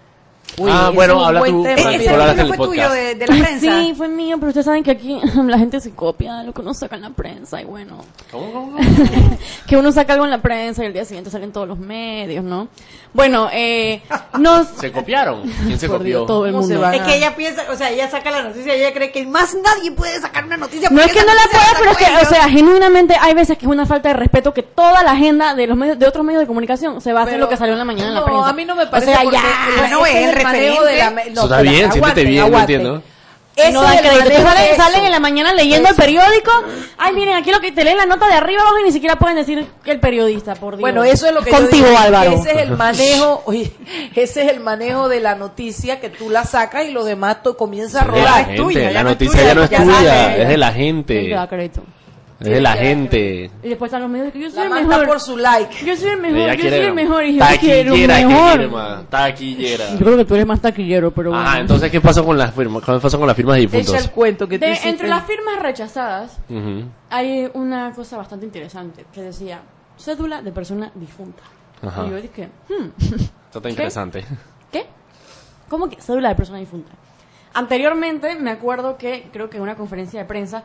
[0.58, 1.94] Uy, Ah, ese bueno, habla tú, tema.
[1.94, 3.60] Ese el fue tuyo de, de la prensa.
[3.60, 6.60] Sí, fue mío, pero ustedes saben que aquí la gente se copia de lo que
[6.60, 7.98] uno saca en la prensa y bueno,
[8.30, 8.78] ¿Cómo, cómo, cómo?
[9.66, 12.44] que uno saca algo en la prensa y el día siguiente salen todos los medios,
[12.44, 12.68] ¿no?
[13.14, 14.02] Bueno, eh,
[14.38, 14.66] nos...
[14.78, 15.42] ¿Se copiaron?
[15.66, 16.18] ¿Quién se Por copió?
[16.18, 16.82] Dios, todo el ¿Cómo se mundo.
[16.88, 19.24] van Es que ella piensa, o sea, ella saca la noticia y ella cree que
[19.26, 20.88] más nadie puede sacar una noticia.
[20.90, 23.64] No es que no la pueda, pero es que, o sea, genuinamente hay veces que
[23.66, 26.40] es una falta de respeto que toda la agenda de los medios, de otros medios
[26.42, 28.48] de comunicación se basa en lo que salió en la mañana en la no, prensa.
[28.48, 29.84] a mí no me parece O sea, ya.
[29.84, 30.92] el- no, ese es el manejo referente.
[30.92, 32.92] de la me- no, Eso está bien, siéntete aguanten, bien, no entiendo.
[33.72, 34.42] no es el crédito.
[34.42, 35.96] Salen, salen en la mañana leyendo Eso.
[35.96, 36.50] el periódico.
[36.96, 39.16] Ay, miren, aquí lo que te leen la nota de arriba abajo y ni siquiera
[39.16, 40.80] pueden decir que el periodista, por Dios.
[40.80, 42.32] Bueno, eso es lo que yo Contigo, digo, Álvaro.
[42.34, 43.72] Ese es el manejo, oye,
[44.14, 48.02] ese es el manejo de la noticia que tú la sacas y lo demás comienza
[48.02, 48.46] a Es de la rodar.
[48.46, 50.42] gente, la noticia ya no es ya tuya, sale.
[50.42, 51.34] es de la ¿Quién gente.
[52.40, 53.50] Es de la gente.
[53.64, 55.06] Y después están los medios que yo soy La el mejor.
[55.08, 55.84] por su like.
[55.84, 58.50] Yo soy el mejor, Ella yo quiere soy el mejor y yo quiero que mejor.
[58.52, 59.90] quiere más, taquillera.
[59.94, 61.44] Yo creo que tú eres más taquillero, pero bueno.
[61.44, 62.84] Ajá, entonces ¿qué pasó con las firmas?
[62.84, 63.92] ¿Qué pasó con las firmas de difuntos?
[63.92, 64.88] Echa el cuento que tú De- hiciste.
[64.88, 66.84] entre las firmas rechazadas Ujú.
[67.10, 69.60] hay una cosa bastante interesante que decía
[69.98, 71.42] cédula de persona difunta.
[71.82, 72.06] Ajá.
[72.06, 73.02] Y yo dije, hmm,
[73.46, 74.24] Esto está interesante.
[74.70, 74.86] ¿qué?
[75.68, 76.92] ¿Cómo que cédula de persona difunta?
[77.54, 80.62] Anteriormente me acuerdo que, creo que en una conferencia de prensa,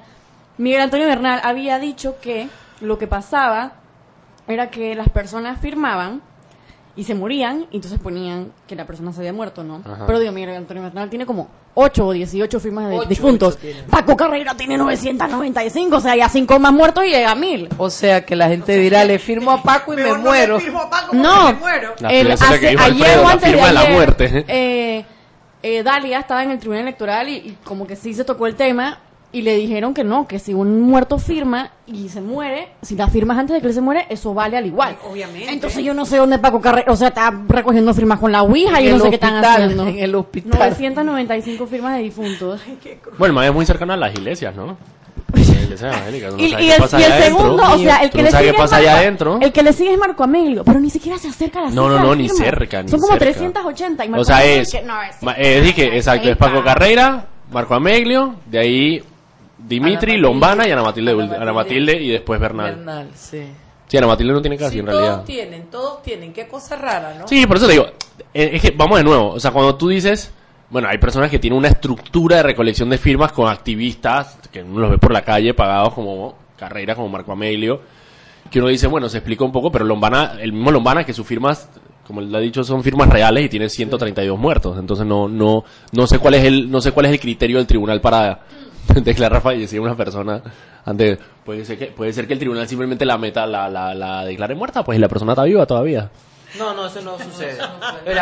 [0.58, 2.48] Miguel Antonio Bernal había dicho que
[2.82, 3.74] lo que pasaba
[4.48, 6.22] era que las personas firmaban
[6.96, 9.82] y se morían y entonces ponían que la persona se había muerto, ¿no?
[9.84, 10.06] Ajá.
[10.06, 13.58] Pero digo, Miguel Antonio Bernal tiene como 8 o 18 firmas de difuntos.
[13.90, 17.70] Paco Carrera tiene 995, o sea, ya 5 más muertos y llega a 1000.
[17.80, 20.60] O sea que la gente dirá, le firmo a Paco y me muero.
[21.14, 21.52] No,
[22.00, 24.46] La el- filosofía hace- que dijo ayer Alfredo, o antes de firma de la muerte.
[24.48, 25.06] eh,
[25.64, 28.54] eh, Dalia estaba en el tribunal electoral y, y como que sí se tocó el
[28.56, 29.00] tema
[29.34, 33.08] y le dijeron que no, que si un muerto firma y se muere, si la
[33.08, 34.96] firmas antes de que él se muere, eso vale al igual.
[35.10, 35.52] Obviamente.
[35.52, 38.80] Entonces yo no sé dónde Paco Carrera, o sea, está recogiendo firmas con la Ouija,
[38.80, 39.88] En yo no sé qué están haciendo.
[39.88, 40.52] en el hospital.
[40.60, 42.62] 995 firmas de difuntos.
[43.18, 44.78] Bueno, más es muy cercano a las iglesias, ¿no?
[46.38, 49.40] Y, y el, y segundo, o sea, el que le sigue pasa es allá adentro.
[49.42, 51.90] El que le sigue es Marco Amelio, pero ni siquiera se acerca a la No,
[51.90, 53.26] no, no, ni cerca, ni Son como cerca.
[53.34, 56.64] 380 y Marco O sea, Amelio es, que- no, es- eh, dije, exacto, es Paco
[56.64, 59.04] Carreira, Marco Ameglio, de ahí
[59.68, 62.76] Dimitri, Ana Lombana y Ana Matilde, Ana Matilde y después Bernal.
[62.76, 63.44] Bernal, sí.
[63.88, 65.24] Sí, Ana Matilde no tiene casi Sí, en todos realidad.
[65.26, 66.34] tienen, todos tienen.
[66.34, 67.28] Qué cosa rara, ¿no?
[67.28, 67.86] Sí, por eso te digo,
[68.34, 70.34] eh, es que vamos de nuevo, o sea, cuando tú dices,
[70.70, 74.80] bueno, hay personas que tienen una estructura de recolección de firmas con activistas que uno
[74.80, 77.82] los ve por la calle pagados como Carreira, como Marco Amelio,
[78.50, 81.26] que uno dice, bueno, se explica un poco, pero Lombana, el mismo Lombana que sus
[81.28, 81.70] firmas,
[82.08, 86.08] como él ha dicho, son firmas reales y tiene 132 muertos, entonces no no no
[86.08, 88.42] sé cuál es el no sé cuál es el criterio del tribunal para
[89.04, 90.42] declarar fallecida una persona
[90.86, 94.26] antes puede ser que puede ser que el tribunal simplemente la meta la, la, la
[94.26, 96.10] declare muerta, pues y la persona está viva todavía.
[96.60, 97.58] No, no, eso no sucede.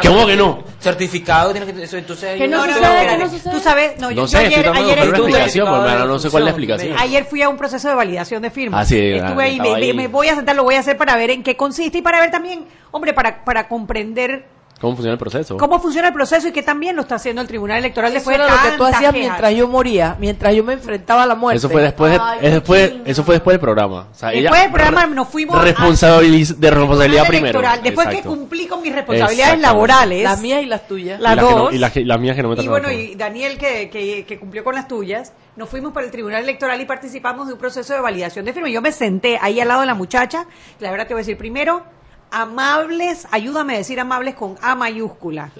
[0.07, 0.63] ¿Cómo que no?
[0.79, 3.53] Certificado, tiene que eso, entonces Que no, yo- sucede, que no sucede.
[3.53, 6.05] Tú sabes, no, yo, No yo sé, ayer, de ayer buscar una estuve- explicación, hermano,
[6.05, 6.95] no sé cuál es la explicación.
[6.97, 8.81] Ayer fui a un proceso de validación de firmas.
[8.81, 9.93] Ah, sí, Estuve ahí, estaba me, ahí.
[9.93, 12.21] me voy a sentar, lo voy a hacer para ver en qué consiste y para
[12.21, 14.45] ver también, hombre, para, para comprender
[14.81, 15.57] ¿Cómo funciona el proceso?
[15.57, 18.35] cómo funciona el proceso y qué también lo está haciendo el Tribunal Electoral Eso después
[18.35, 19.13] era de lo que tú hacías quejas.
[19.13, 21.57] mientras yo moría, mientras yo me enfrentaba a la muerte.
[21.59, 24.07] Eso fue después, de, Ay, es después, eso fue después del programa.
[24.11, 27.59] O sea, Después ella del programa nos fuimos a- responsabiliz- de responsabilidad Tribunal primero.
[27.59, 28.29] Electoral, después Exacto.
[28.29, 30.23] que cumplí con mis responsabilidades laborales.
[30.23, 31.19] Las mías y las tuyas.
[31.19, 31.73] Las y las que no- dos.
[31.73, 34.73] y las, mías que no me Y bueno, y Daniel que, que, que cumplió con
[34.75, 38.45] las tuyas, nos fuimos para el Tribunal Electoral y participamos de un proceso de validación
[38.45, 38.69] de firma.
[38.69, 40.45] Yo me senté ahí al lado de la muchacha,
[40.79, 41.83] la verdad te voy a decir, primero,
[42.31, 45.51] amables, ayúdame a decir amables con A mayúscula.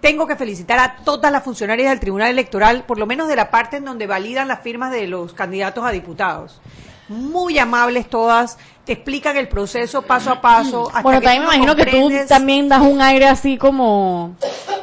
[0.00, 3.50] Tengo que felicitar a todas las funcionarias del Tribunal Electoral, por lo menos de la
[3.50, 6.60] parte en donde validan las firmas de los candidatos a diputados.
[7.08, 8.56] Muy amables todas,
[8.90, 10.88] te explican el proceso paso a paso.
[10.88, 14.34] hasta Bueno, que también me imagino que tú también das un aire así como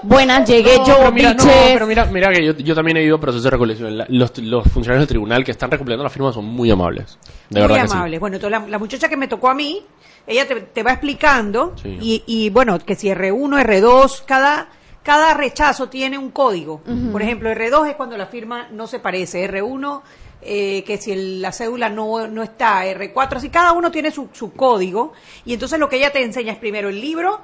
[0.01, 3.03] buenas, llegué No, yo, pero mira, no, pero mira, mira que yo, yo también he
[3.03, 3.97] ido a procesos de recolección.
[3.97, 7.19] La- Los, los funcionarios del tribunal que están recopilando las firmas son muy amables.
[7.49, 7.93] De muy verdad que sí.
[7.97, 8.19] amables.
[8.21, 9.83] Bueno, entonces la, la muchacha que me tocó a mí,
[10.25, 11.97] ella te, te va explicando Sí.
[11.99, 14.69] y, y bueno, que si R1, R2, cada,
[15.03, 16.81] cada rechazo tiene un código.
[17.11, 20.01] Por ejemplo, R2 es cuando la firma no se parece, R1
[20.47, 24.29] eh, que si el- la cédula no, no está, R4, así cada uno tiene su,
[24.33, 25.13] su código
[25.45, 27.41] y entonces lo que ella te enseña es primero el libro,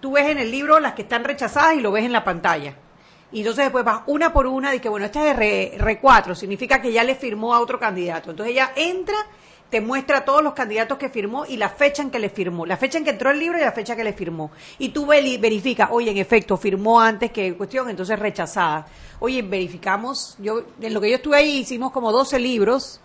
[0.00, 2.76] tú ves en el libro las que están rechazadas y lo ves en la pantalla.
[3.32, 6.80] Y entonces después vas una por una, de que bueno, esta es R, R4, significa
[6.80, 8.30] que ya le firmó a otro candidato.
[8.30, 9.16] Entonces ella entra,
[9.74, 12.76] te muestra todos los candidatos que firmó y la fecha en que le firmó, la
[12.76, 14.52] fecha en que entró el libro y la fecha que le firmó.
[14.78, 18.86] Y tú verificas, oye, en efecto, firmó antes que cuestión, entonces rechazada.
[19.18, 23.00] Oye, verificamos, yo en lo que yo estuve ahí hicimos como 12 libros,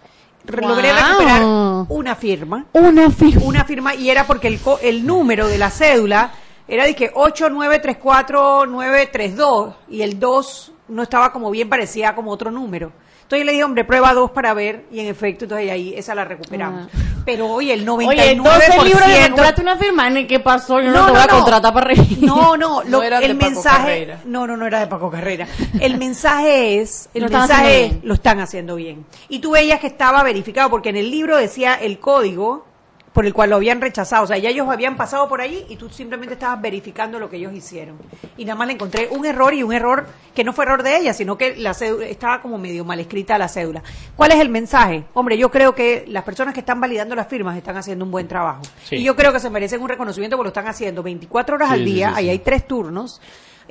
[0.45, 1.41] logré recuperar
[1.89, 3.41] una firma Una firma.
[3.45, 6.33] una firma y era porque el, co- el número de la cédula
[6.67, 12.91] era de que 8934932 y el 2 no estaba como bien parecía como otro número.
[13.29, 16.15] Entonces yo le dije, hombre, prueba 2 para ver y en efecto, entonces ahí esa
[16.15, 16.87] la recuperamos.
[17.25, 18.07] Pero oye, el 99%...
[18.07, 20.81] Oye, 12 libros de recuperaste una firma, ¿y ¿qué pasó?
[20.81, 22.17] Yo no, te voy a contratar para reír.
[22.21, 24.19] No, no, lo- No eran el de Paco mensaje, Carreira.
[24.25, 25.47] no, no, no era de Paco Carrera.
[25.79, 29.05] El mensaje es, el Lo mensaje es, lo están haciendo bien.
[29.27, 32.65] Y tú veías que estaba verificado porque en el libro decía el código,
[33.19, 34.23] por el cual lo habían rechazado.
[34.23, 37.35] O sea, ya ellos habían pasado por ahí y tú simplemente estabas verificando lo que
[37.35, 37.97] ellos hicieron.
[38.37, 40.95] Y nada más le encontré un error y un error que no fue error de
[40.95, 43.83] ella, sino que la cédula estaba como medio mal escrita la cédula.
[44.15, 45.03] ¿Cuál es el mensaje?
[45.13, 48.29] Hombre, yo creo que las personas que están validando las firmas están haciendo un buen
[48.29, 48.61] trabajo.
[48.85, 48.95] Sí.
[48.95, 51.73] Y yo creo que se merecen un reconocimiento porque lo están haciendo 24 horas Sí,
[51.73, 53.19] al día, sí, ahí hay tres turnos.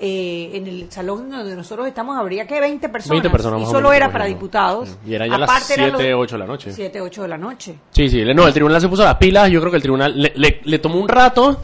[0.00, 3.10] Eh, en el salón donde nosotros estamos habría que 20 personas.
[3.20, 4.96] 20 personas y más o solo menos, era para diputados.
[5.04, 6.72] Y era ya las Aparte era lo- 7, 8 de la noche.
[6.72, 7.78] 7, 8 de la noche.
[7.90, 8.22] Sí, sí.
[8.34, 9.50] No, el tribunal se puso las pilas.
[9.50, 11.60] Yo creo que el tribunal le, le- le tomó un rato,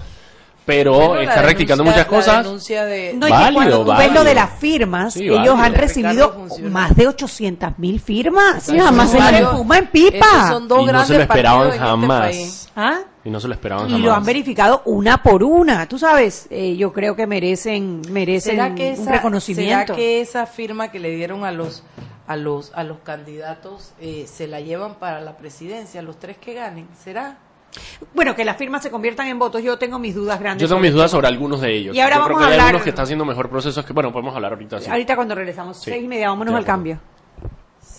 [0.66, 2.44] pero Bueno, está rectificando muchas cosas.
[2.68, 3.12] De...
[3.14, 4.14] No, y que Válido, cuando tú ves válido.
[4.14, 5.56] lo de las firmas, Sí, ellos válido.
[5.56, 8.64] han recibido más de 800 mil firmas.
[8.64, 10.48] Sí, jamás se les fuma en pipa.
[10.48, 12.20] Son dos Y no se lo esperaban este jamás.
[12.20, 12.68] país.
[12.74, 12.98] ¿Ah?
[13.24, 14.06] Y no se lo esperaban Y jamás.
[14.06, 15.88] lo han verificado una por una.
[15.88, 19.86] Tú sabes, eh, yo creo que merecen, merecen ¿Será que un esa, reconocimiento.
[19.86, 21.82] ¿Será que esa firma que le dieron a los
[22.26, 26.52] a los a los candidatos eh, se la llevan para la presidencia, los tres que
[26.54, 26.86] ganen?
[27.02, 27.38] ¿Será?
[28.14, 30.62] Bueno, que las firmas se conviertan en votos, yo tengo mis dudas grandes.
[30.62, 31.96] Yo tengo mis dudas sobre algunos de ellos.
[31.96, 33.84] Y ahora Yo vamos creo que a hay hablar- algunos que están haciendo mejor procesos
[33.84, 34.80] que, bueno, podemos hablar ahorita.
[34.80, 34.90] sí.
[34.90, 35.90] Ahorita cuando regresamos, Sí.
[35.90, 36.98] seis y media, vámonos Ya, al cambio.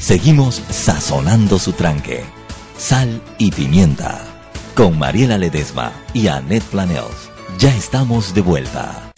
[0.00, 2.24] Seguimos sazonando su tranque.
[2.78, 4.18] Sal y pimienta.
[4.74, 7.30] Con Mariela Ledesma y Annette Planels.
[7.58, 9.12] Ya estamos de vuelta.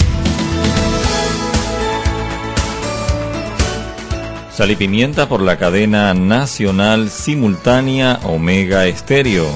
[4.53, 9.47] Sal y pimienta por la cadena nacional simultánea Omega Estéreo.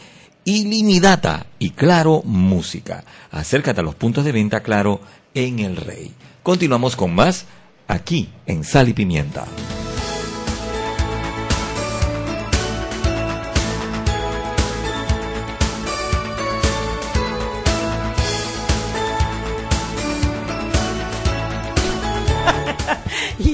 [0.45, 3.05] ilimitada y Claro Música.
[3.31, 5.01] Acércate a los puntos de venta Claro
[5.35, 6.13] en El Rey.
[6.43, 7.45] Continuamos con más
[7.87, 9.47] aquí en Sal y Pimienta.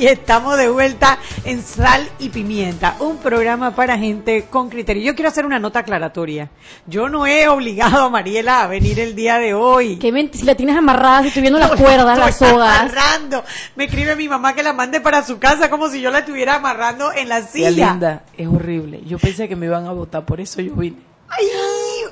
[0.04, 5.02] Y estamos de vuelta en Sal y Pimienta, un programa para gente con criterio.
[5.02, 6.50] Yo quiero hacer una nota aclaratoria.
[6.86, 9.96] Yo no he obligado a Mariela a venir el día de hoy.
[9.98, 12.80] Ment- si la tienes amarrada, si estoy viendo las cuerdas, las sogas.
[12.80, 13.42] amarrando.
[13.76, 16.56] Me escribe mi mamá que la mande para su casa como si yo la estuviera
[16.56, 17.70] amarrando en la silla.
[17.70, 19.00] linda, es horrible.
[19.06, 20.98] Yo pensé que me iban a votar, por eso yo vine.
[21.30, 21.46] ¡Ay!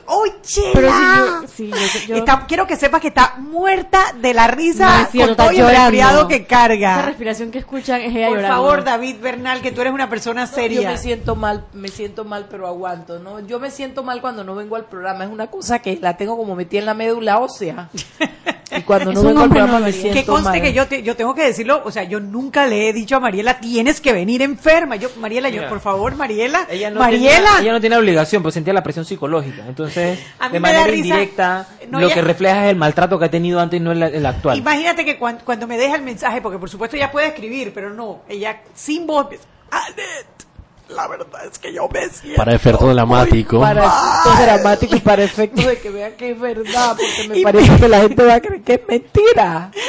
[0.06, 0.32] ¡Oye!
[0.74, 4.48] Pero si yo- sí, yo- yo- Está- quiero que sepas que está muerta de la
[4.48, 5.90] No risa es cierto, con todo el llorando.
[5.90, 7.02] resfriado que Esa carga.
[7.02, 8.56] respiración que escuchan es ella Por llorando.
[8.56, 10.90] favor, David Bernal, que tú eres una persona Yo seria.
[10.90, 13.40] me siento mal, me siento mal, pero aguanto, ¿no?
[13.40, 15.24] Yo me siento mal cuando no vengo al programa.
[15.24, 17.88] Es una cosa que la tengo como metida en la médula ósea.
[18.76, 20.62] Y cuando no vengo al programa no me siento Que conste mal.
[20.62, 23.20] que yo, te- yo tengo que decirlo, o sea, yo nunca le he dicho a
[23.20, 24.96] Mariela, tienes que venir enferma.
[24.96, 25.68] Yo, Mariela, yo, Mira.
[25.68, 29.04] por favor, Mariela, Ella no, Mariela, tenía, ella no tiene obligación, pero sentía la presión
[29.04, 29.64] psicológica.
[29.66, 30.18] Entonces,
[30.52, 33.80] de manera indirecta, No, lo ella- que refleja es el maltrato que ha tenido antes
[33.80, 34.56] y no el, el actual.
[34.58, 37.90] imagínate que cuan- cuando, me deja el mensaje, porque por supuesto ella puede escribir, pero
[37.90, 39.26] no, ella sin voz,
[39.70, 40.46] Anet,
[40.92, 43.60] la verdad es que yo me siento Para efecto dramático.
[43.60, 44.42] Para efectos mal.
[44.46, 47.78] dramáticos y para efectos de que vean que es verdad, porque me Y parece me-
[47.80, 49.70] que la gente va a creer que es mentira.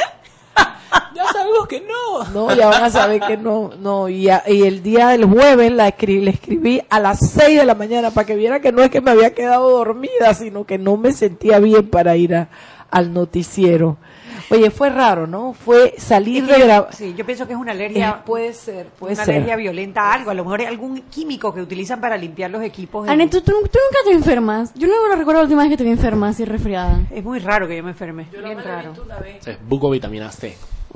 [1.12, 2.24] Ya sabemos que no.
[2.32, 5.72] No, ya van a saber que no, no, y, a- y el día del jueves
[5.72, 8.82] la escri- le escribí a las 6 de la mañana para que viera que no
[8.82, 12.48] es que me había quedado dormida, sino que no me sentía bien para ir a-
[12.90, 13.96] al noticiero.
[14.50, 15.52] Oye, fue raro, ¿no?
[15.54, 16.94] Fue salir Es de que yo- grabar.
[16.94, 19.34] sí, yo pienso que es una alergia, Eh, puede ser, puede una ser.
[19.36, 22.62] alergia violenta a algo, a lo mejor es algún químico que utilizan para limpiar los
[22.62, 23.08] equipos.
[23.08, 24.72] Anet, ¿tú, tú, tú nunca te enfermas.
[24.74, 27.00] Yo no recuerdo la última vez que te vi enferma, así resfriada.
[27.10, 28.92] Es muy raro que yo me enferme, bien raro.
[29.46, 30.30] Es buco vitamina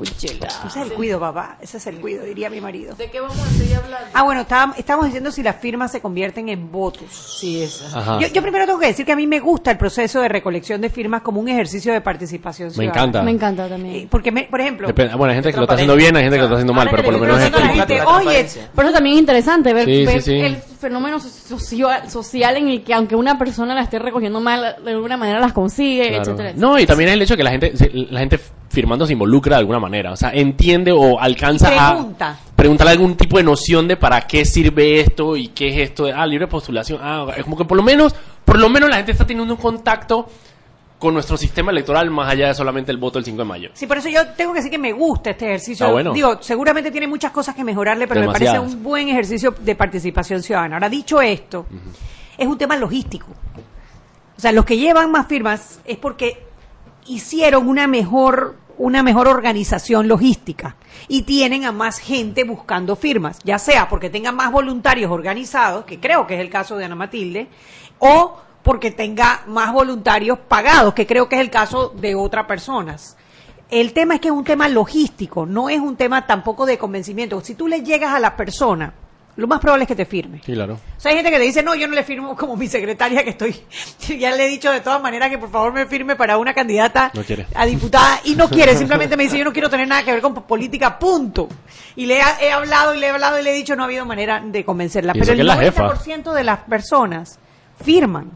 [0.07, 0.27] C.
[0.27, 1.57] Ese es el cuido, papá.
[1.61, 2.95] Ese es el cuido, diría mi marido.
[2.95, 4.09] ¿De qué vamos a seguir hablando?
[4.15, 7.11] Ah, bueno, estábamos, estábamos diciendo si las firmas se convierten en votos.
[7.41, 7.69] Sí.
[7.95, 8.19] Ajá.
[8.21, 10.81] Yo, yo primero tengo que decir que a mí me gusta el proceso de recolección
[10.81, 13.01] de firmas como un ejercicio de participación Me ciudadana.
[13.03, 13.23] encanta.
[13.23, 14.09] Me encanta Eh, también.
[14.09, 16.37] Porque, me- por ejemplo, Depende- bueno, hay gente que lo está haciendo bien, hay gente
[16.37, 19.15] que lo está haciendo mal, pero por lo menos es gente, oye, Por eso también
[19.17, 20.39] es interesante ver, Sí, ver sí, sí.
[20.39, 24.91] el fenómeno socio- social en el que aunque una persona la esté recogiendo mal, de
[24.93, 26.23] alguna manera las consigue, Claro.
[26.23, 26.67] etcétera, etcétera.
[26.69, 27.73] No, y también es el hecho de que la gente,
[28.11, 28.39] la gente
[28.69, 30.13] firmando se involucra de alguna manera.
[30.13, 32.31] O sea, entiende o alcanza Pregunta.
[32.31, 36.05] a preguntarle algún tipo de noción de para qué sirve esto y qué es esto
[36.05, 37.01] de, ah, libre postulación.
[37.03, 38.15] Ah, es como que por lo menos,
[38.45, 40.29] por lo menos la gente está teniendo un contacto
[40.99, 43.71] con nuestro sistema electoral más allá de solamente el voto del 5 de mayo.
[43.75, 45.91] Sí, por eso yo tengo que decir que me gusta este ejercicio.
[45.93, 46.13] Bueno.
[46.13, 50.43] Digo, seguramente tiene muchas cosas que mejorarle, pero me parece un buen ejercicio de participación
[50.43, 50.77] ciudadana.
[50.77, 51.67] Ahora, dicho esto,
[52.37, 53.29] es un tema logístico.
[54.37, 56.48] O sea, los que llevan más firmas es porque
[57.09, 60.77] hicieron una mejor una mejor organización logística
[61.09, 65.99] y tienen a más gente buscando firmas, ya sea porque tengan más voluntarios organizados, que
[65.99, 67.49] creo que es el caso de Ana Matilde,
[67.99, 73.17] o porque tenga más voluntarios pagados, que creo que es el caso de otras personas.
[73.71, 77.41] El tema es que es un tema logístico, no es un tema tampoco de convencimiento.
[77.41, 78.95] Si tú le llegas a la persona,
[79.39, 80.41] lo más probable es que te firme.
[80.45, 80.75] Sí, claro.
[80.75, 83.23] O sea, hay gente que te dice, no, yo no le firmo como mi secretaria
[83.25, 83.55] que estoy,
[84.19, 87.11] ya le he dicho de todas maneras que por favor me firme para una candidata
[87.15, 87.47] No quiere.
[87.55, 90.21] a diputada y no quiere, simplemente me dice, yo no quiero tener nada que ver
[90.21, 91.49] con política, punto.
[91.97, 94.05] Y le he hablado y le he hablado y le he dicho, no ha habido
[94.05, 95.13] manera de convencerla.
[95.15, 95.89] Pero el es la jefa.
[95.89, 97.39] 90% de las personas
[97.83, 98.31] firman.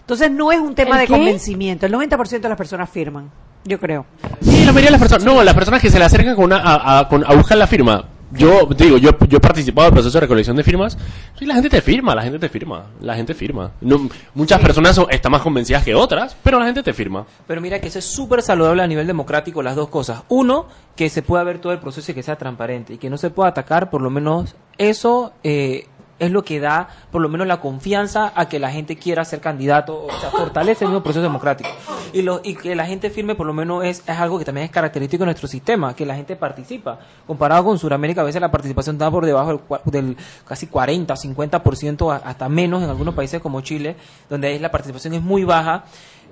[0.00, 1.12] Entonces no es un tema ¿El de qué?
[1.12, 3.30] convencimiento, el 90% de las personas firman,
[3.64, 4.06] yo creo.
[4.40, 5.24] Sí, la mayoría de las personas.
[5.24, 7.66] No, las personas que se le acercan con una, a, a- con- a buscar la
[7.66, 8.04] firma.
[8.32, 10.96] Yo te digo, yo, yo he participado del proceso de recolección de firmas.
[11.40, 13.72] Y la gente te firma, la gente te firma, la gente firma.
[13.80, 17.26] No, muchas personas son- están más convencidas que otras, pero la gente te firma.
[17.46, 20.22] Pero mira que eso es súper saludable a nivel democrático, las dos cosas.
[20.28, 23.16] Uno, que se pueda ver todo el proceso y que sea transparente y que no
[23.16, 25.86] se pueda atacar, por lo menos eso eh,
[26.20, 29.40] es lo que da, por lo menos, la confianza a que la gente quiera ser
[29.40, 31.68] candidato, o sea, fortalece el mismo proceso democrático.
[32.12, 34.66] Y, lo, y que la gente firme, por lo menos, es, es algo que también
[34.66, 36.98] es característico de nuestro sistema, que la gente participa.
[37.26, 40.16] Comparado con Sudamérica, a veces la participación está por debajo del, del
[40.46, 43.96] casi 40, 50%, a- hasta menos en algunos países como Chile,
[44.28, 45.84] donde la participación es muy baja.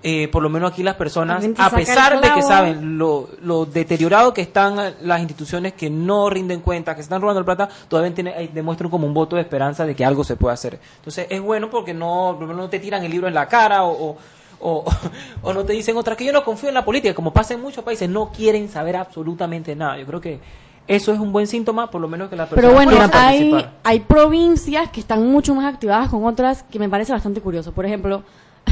[0.02, 4.32] Eh, por lo menos aquí las personas, a pesar de que saben lo, lo deteriorado
[4.32, 8.14] que están las instituciones que no rinden cuenta, que se están robando el plata, todavía
[8.14, 10.78] tiene, eh, demuestran como un voto de esperanza de que algo se puede hacer.
[10.98, 14.16] Entonces es bueno porque no, no te tiran el libro en la cara o, o,
[14.60, 14.84] o,
[15.42, 17.60] o no te dicen otras que yo no confío en la política, como pasa en
[17.60, 19.98] muchos países, no quieren saber absolutamente nada.
[19.98, 20.38] Yo creo que
[20.86, 23.50] eso es un buen síntoma, por lo menos que las Pero personas bueno, quieran hay,
[23.50, 23.78] participar.
[23.82, 27.72] hay provincias que están mucho más activadas con otras que me parece bastante curioso.
[27.72, 28.22] Por ejemplo,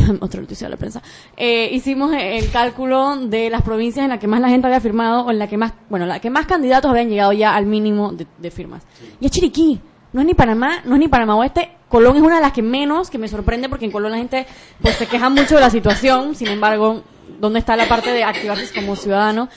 [0.21, 1.03] otra noticia de la prensa,
[1.37, 5.23] eh, hicimos el cálculo de las provincias en las que más la gente había firmado
[5.23, 8.13] o en la que más, bueno, la que más candidatos habían llegado ya al mínimo
[8.13, 8.83] de, de firmas.
[9.21, 9.81] Y es Chiriquí,
[10.13, 11.73] no es ni Panamá, no es ni Panamá Oeste.
[11.89, 14.47] Colón es una de las que menos, que me sorprende porque en Colón la gente
[14.81, 17.03] pues se queja mucho de la situación, sin embargo,
[17.39, 19.49] ¿dónde está la parte de activarse como ciudadano?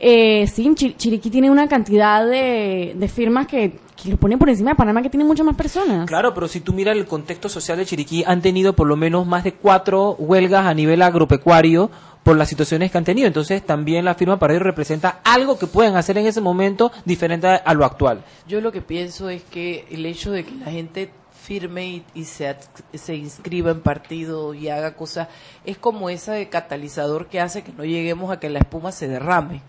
[0.00, 4.48] Eh, sí, Chi- Chiriquí tiene una cantidad de, de firmas que, que lo ponen por
[4.48, 6.06] encima de Panamá, que tiene muchas más personas.
[6.06, 9.26] Claro, pero si tú miras el contexto social de Chiriquí, han tenido por lo menos
[9.26, 11.90] más de cuatro huelgas a nivel agropecuario
[12.22, 13.26] por las situaciones que han tenido.
[13.26, 17.46] Entonces, también la firma para ellos representa algo que pueden hacer en ese momento diferente
[17.48, 18.22] a, lo actual.
[18.46, 21.10] Yo lo que pienso es que el hecho de que la gente
[21.42, 22.54] firme y, y se,
[22.92, 25.28] se inscriba en partido y haga cosas
[25.64, 29.62] es como ese catalizador que hace que no lleguemos a que la espuma se derrame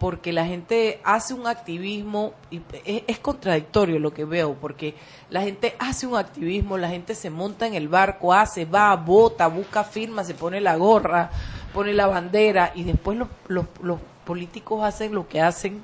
[0.00, 2.62] porque la gente hace un activismo y
[3.06, 4.94] es, contradictorio lo que veo porque
[5.28, 9.46] la gente hace un activismo la gente se monta en el barco hace va vota
[9.46, 11.30] busca firma se pone la gorra
[11.74, 15.82] pone la bandera y después los, los, los políticos hacen lo que hacen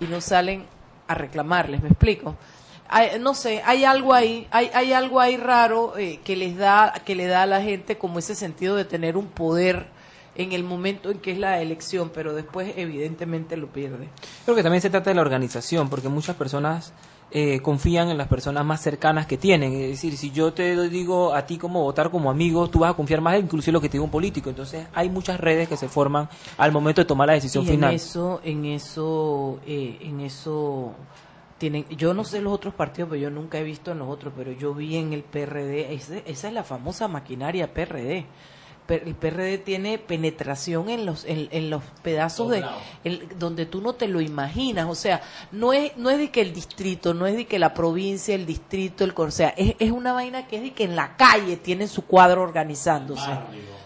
[0.00, 0.64] y no salen
[1.06, 2.34] a reclamarles, ¿me explico?
[2.88, 6.92] Hay- no sé, hay algo ahí, hay, hay algo ahí raro eh, que les da,
[7.04, 9.86] que le da a la gente como ese sentido de tener un poder
[10.34, 14.08] en el momento en que es la elección, pero después evidentemente lo pierde.
[14.44, 16.92] Creo que también se trata de la organización, porque muchas personas
[17.34, 19.72] eh, confían en las personas más cercanas que tienen.
[19.72, 22.94] Es decir, si yo te digo a ti cómo votar como amigo, tú vas a
[22.94, 24.50] confiar más en lo que te diga un político.
[24.50, 26.28] Entonces, hay muchas redes que se forman
[26.58, 27.90] al momento de tomar la decisión y final.
[27.90, 30.94] en eso, en eso, eh, en eso
[31.58, 34.32] tienen, yo no sé los otros partidos, pero yo nunca he visto en los otros,
[34.36, 38.26] pero yo vi en el PRD, ese- esa es la famosa maquinaria PRD.
[38.96, 42.60] El PRD tiene penetración en los en, en los pedazos de
[43.04, 45.22] el- donde tú no te lo imaginas, o sea,
[45.52, 48.46] no es no es de que el distrito, no es de que la provincia, el
[48.46, 51.56] distrito, el o sea, es, es una vaina que es de que en la calle
[51.56, 53.22] tienen su cuadro organizándose.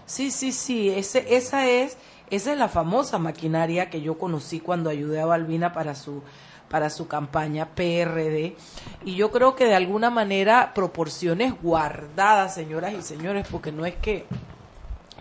[0.07, 1.96] Sí, sí, sí, ese, esa es
[2.30, 6.22] esa es la famosa maquinaria que yo conocí cuando ayudé a Balbina para su
[6.68, 8.57] para su campaña PRD
[9.04, 13.94] y yo creo que de alguna manera proporciones guardadas, señoras y señores, porque no es
[13.94, 14.24] que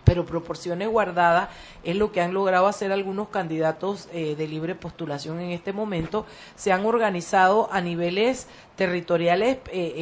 [0.06, 1.50] pero proporciones guardadas
[1.84, 6.26] es lo que han logrado hacer algunos candidatos eh, de libre postulación en este momento.
[6.56, 9.94] Se han organizado a niveles territoriales eh, eh,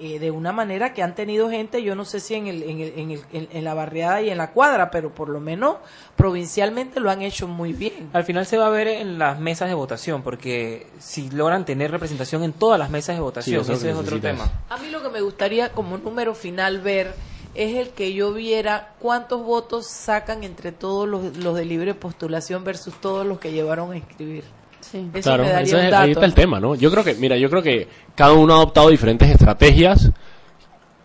[0.00, 2.62] eh, eh, de una manera que han tenido gente, yo no sé si en, el,
[2.62, 5.40] en, el, en, el- en- en la barriada y en la cuadra, pero por lo
[5.40, 5.76] menos
[6.16, 8.10] provincialmente lo han hecho muy bien.
[8.12, 11.90] Al final se va a ver en las mesas de votación, porque si logran tener
[11.90, 14.48] representación en todas las mesas de votación, eso es lo ese es otro tema.
[14.68, 17.14] A mí lo que me gustaría como número final ver
[17.62, 22.64] es el que yo viera cuántos votos sacan entre todos los, los de libre postulación
[22.64, 24.44] versus todos los que llevaron a inscribir.
[24.80, 26.02] Eso Claro, me daría eso un es- dato.
[26.04, 26.74] ahí está el tema, ¿no?
[26.74, 30.10] Yo creo que, mira, yo creo que cada uno ha adoptado diferentes estrategias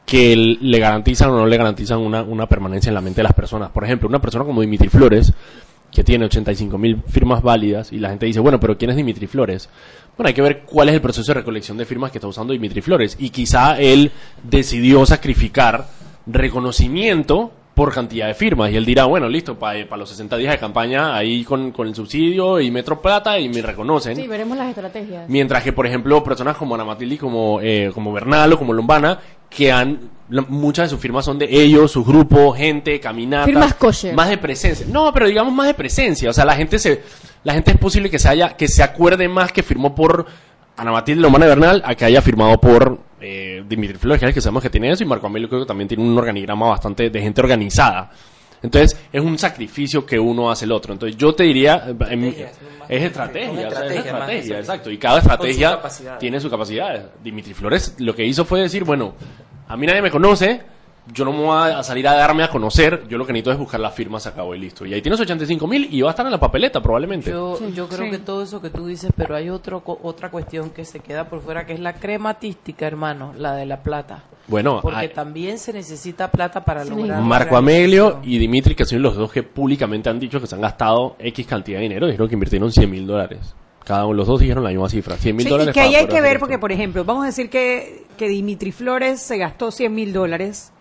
[0.06, 3.34] que le garantizan o no le garantizan una, una permanencia en la mente de las
[3.34, 3.72] personas.
[3.72, 5.34] Por ejemplo, una persona como Dimitri Flores,
[5.92, 9.28] que tiene 85 mil firmas válidas, y la gente dice, bueno, pero ¿quién es Dimitri
[9.28, 9.68] Flores?
[10.16, 12.54] Bueno, hay que ver cuál es el proceso de recolección de firmas que está usando
[12.54, 13.18] Dimitri Flores.
[13.20, 14.12] Y quizá él
[14.44, 15.88] decidió sacrificar
[16.26, 18.72] reconocimiento por cantidad de firmas.
[18.72, 21.94] Y él dirá, bueno, listo, para los 60 días de campaña, ahí con, con el
[21.96, 24.16] subsidio y Metro Plata y me reconocen.
[24.16, 25.28] Sí, veremos las estrategias.
[25.28, 29.20] Mientras que, por ejemplo, personas como Ana Matilde, como, eh, como Bernal o como Lombana,
[29.50, 33.48] que han, la- muchas de sus firmas son de ellos, su grupo, gente, caminatas.
[33.48, 34.16] Firmas kosher.
[34.16, 34.86] Más de presencia.
[34.90, 36.30] No, pero digamos más de presencia.
[36.30, 37.04] O sea, la gente se,
[37.44, 40.26] la gente es posible que se haya, que se acuerde más que firmó por
[40.78, 44.62] Ana Matilde Lombana y Bernal a que haya firmado por eh, Dimitri Flores, que sabemos
[44.64, 47.42] que tiene eso, y Marco Amelio creo que también tiene un organigrama bastante de gente
[47.42, 48.12] organizada.
[48.62, 50.94] Entonces, es un sacrificio que uno hace el otro.
[50.94, 54.92] Entonces, yo te diría, eh, en mi- es estrategia, o sea, es estrategia estrategia, exacto.
[54.92, 56.20] Y cada sus estrategia capacidades.
[56.20, 57.10] tiene su capacidad.
[57.24, 59.14] Dimitri Flores lo que hizo fue decir, bueno,
[59.68, 60.62] a mí nadie me conoce,
[61.14, 63.58] yo no me voy a salir a darme a conocer, yo lo que necesito es
[63.58, 64.86] buscar las firmas, se acabó y listo.
[64.86, 67.30] Y ahí tienes 85 mil y va a estar en la papeleta probablemente.
[67.32, 70.84] Yo, yo creo que todo eso que tú dices, pero hay otro, otra cuestión que
[70.86, 74.24] se queda por fuera, que es la crematística, hermano, la de la plata.
[74.48, 77.22] Bueno, Porque hay- también se necesita plata para lograr.
[77.22, 80.62] Marco Amelio y Dimitri, que son los dos que públicamente han dicho que se han
[80.62, 83.56] gastado X cantidad de dinero, dijeron que invirtieron 100 mil dólares.
[83.84, 85.72] Cada uno, los dos dijeron la misma cifra, 100 mil Sí, dólares.
[85.72, 88.72] y que ahí hay que ver, porque, por ejemplo, vamos a decir que, que Dimitri
[88.72, 90.72] Flores se gastó 100 mil dólares.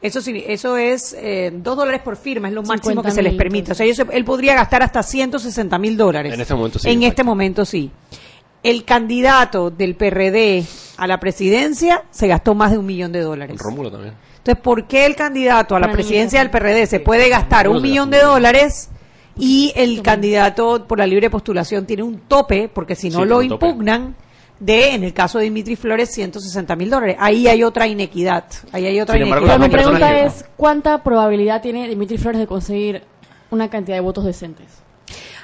[0.00, 3.32] Eso, sí- eso es eh, 2 dólares por firma, es lo máximo que se les
[3.32, 3.72] 50.000, permite.
[3.72, 6.32] O sea, ellos- él podría gastar hasta 160 mil dólares.
[6.32, 7.90] En este momento sí, En este momento sí.
[8.62, 10.64] El candidato del PRD
[10.96, 13.56] a la presidencia se gastó más de un millón de dólares.
[13.58, 14.14] Rómulo también.
[14.38, 17.82] Entonces, ¿por qué el candidato a la presidencia es del PRD se puede gastar un
[17.82, 18.90] millón de dólares
[19.36, 23.42] y el candidato por la libre postulación tiene un tope, porque si no Sí, lo
[23.42, 24.16] impugnan,
[24.60, 27.16] de, en el caso de Dimitri Flores, 160 mil dólares?
[27.18, 28.44] Ahí hay otra inequidad.
[28.72, 29.60] Ahí hay otra embargo, inequidad.
[29.60, 33.02] Pero mi pregunta es, ¿cuánta probabilidad tiene Dimitri Flores de conseguir
[33.50, 34.82] una cantidad de votos decentes?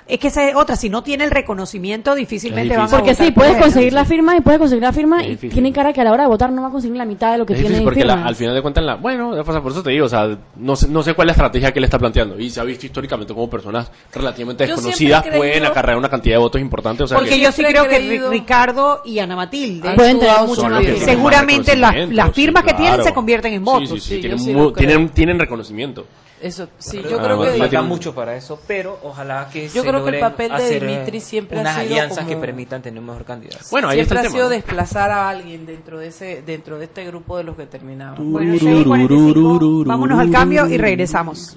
[0.07, 3.27] Es que esa es otra, si no tiene el reconocimiento, difícilmente van a Porque votar
[3.27, 5.51] sí, puedes conseguir la firma y puedes conseguir la firma y difícil.
[5.51, 7.39] tiene cara que a la hora de votar no va a conseguir la mitad de
[7.39, 9.83] lo que Es tiene difícil porque la- al final de cuentas, la, bueno, por eso
[9.83, 11.99] te digo, o sea, no sé, no sé cuál es la estrategia que él está
[11.99, 12.39] planteando.
[12.39, 16.61] Y se ha visto históricamente como personas relativamente desconocidas pueden acarrear una cantidad de votos
[16.61, 17.05] importantes.
[17.05, 20.35] O sea, Porque que- yo sí creo que Ricardo y Ana Matilde Han Pueden tener
[20.47, 23.89] mucho más tienen seguramente las, sí, firmas que tienen se convierten en votos.
[23.89, 26.07] sí, sí, tienen, tienen, tienen reconocimiento.
[26.45, 30.05] Eso, sí, yo creo que falta mucho para eso, pero ojalá que Yo se creo
[30.05, 33.07] que el papel de Dimitri siempre ha unas sido alianzas como- que permitan tener un
[33.07, 33.65] mejor candidato.
[33.71, 34.55] Bueno, ahí siempre está ha el sido tema.
[34.63, 38.31] desplazar a alguien dentro de ese dentro de este grupo de los que terminaban.
[38.31, 41.57] Bueno, 6:45, vámonos al cambio y regresamos.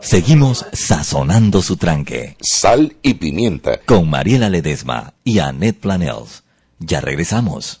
[0.00, 2.36] Seguimos sazonando su tranque.
[2.40, 3.78] Sal y pimienta.
[3.86, 6.42] Con Mariela Ledesma y Annette Planels.
[6.78, 7.80] Ya regresamos.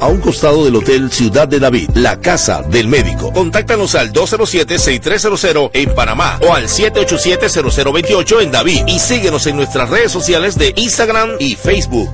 [0.00, 1.90] a un costado del Hotel Ciudad de David.
[1.94, 3.32] La casa del médico.
[3.32, 10.10] Contáctanos al 207-6300 en Panamá o al 787-0028 en David y síguenos en nuestras redes
[10.10, 12.10] sociales de Instagram y Facebook.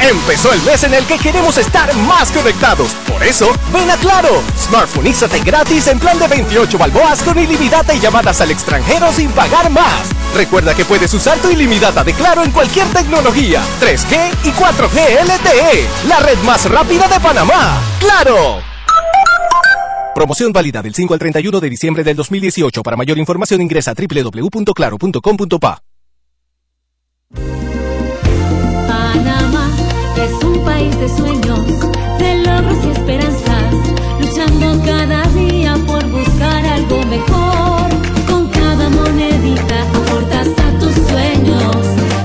[0.00, 2.90] Empezó el mes en el que queremos estar más conectados.
[3.16, 4.28] Por eso, ven a Claro.
[4.58, 9.70] Smartphoneízate gratis en plan de 28 balboas con ilimitada y llamadas al extranjero sin pagar
[9.70, 10.10] más.
[10.34, 15.88] Recuerda que puedes usar tu ilimitada de Claro en cualquier tecnología, 3G y 4G LTE.
[16.08, 17.80] La red más rápida de Panamá.
[18.00, 18.60] ¡Claro!
[20.14, 22.82] Promoción válida del 5 al 31 de diciembre del 2018.
[22.82, 25.82] Para mayor información ingresa a www.claro.com.pa.
[28.86, 29.70] Panamá
[30.16, 31.75] es un país de sueños,
[34.84, 37.88] cada día por buscar algo mejor.
[38.28, 41.76] Con cada monedita aportas a tus sueños,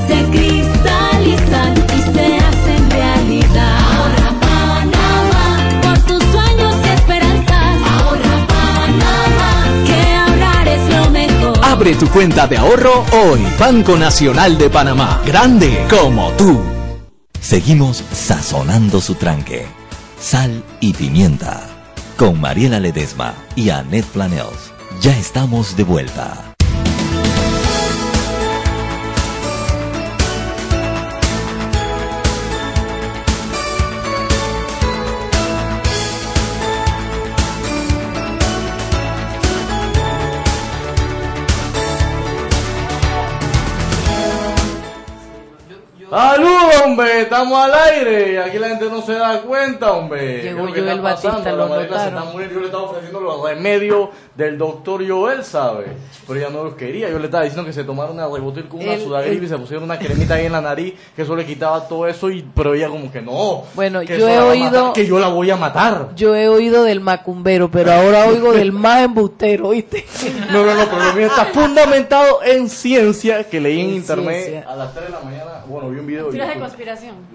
[0.08, 3.78] se cristalizan y se hacen realidad.
[3.96, 7.78] Ahorra Panamá por tus sueños y esperanzas.
[7.98, 11.66] Ahorra Panamá, que ahorrar es lo mejor.
[11.66, 13.42] Abre tu cuenta de ahorro hoy.
[13.60, 15.22] Banco Nacional de Panamá.
[15.26, 16.62] Grande como tú.
[17.40, 19.66] Seguimos sazonando su tranque.
[20.20, 21.71] Sal y pimienta.
[22.18, 24.72] Con Mariela Ledesma y Annette Planels.
[25.02, 26.52] Ya estamos de vuelta.
[46.12, 47.26] ¡Salud, hombre!
[47.42, 50.44] Estamos al aire y aquí la gente no se da cuenta, hombre.
[50.44, 52.20] Llegó ¿Qué es lo que Joel está Batista, lo La Mariela se notaron.
[52.20, 52.54] está muriendo.
[52.54, 55.86] Yo le estaba ofreciendo los remedios del doctor Joel, ¿sabe?
[56.28, 57.10] Pero ella no los quería.
[57.10, 59.58] Yo le estaba diciendo que se tomara una rebotil con una El- sudagrip y se
[59.58, 62.76] pusieron una cremita ahí en la nariz, que eso le quitaba todo eso, y pero
[62.76, 63.64] ella como que no.
[63.74, 66.10] Bueno, que yo he a oído- matar, que yo la voy a matar.
[66.16, 70.06] Yo he oído del macumbero, pero ahora oigo del más embustero, ¿viste?
[70.52, 74.46] No, no, no, pero lo mío está fundamentado en ciencia que leí en, En internet
[74.46, 74.70] ciencia.
[74.72, 75.52] a las 3 de la mañana.
[75.68, 76.38] Bueno, vi un video de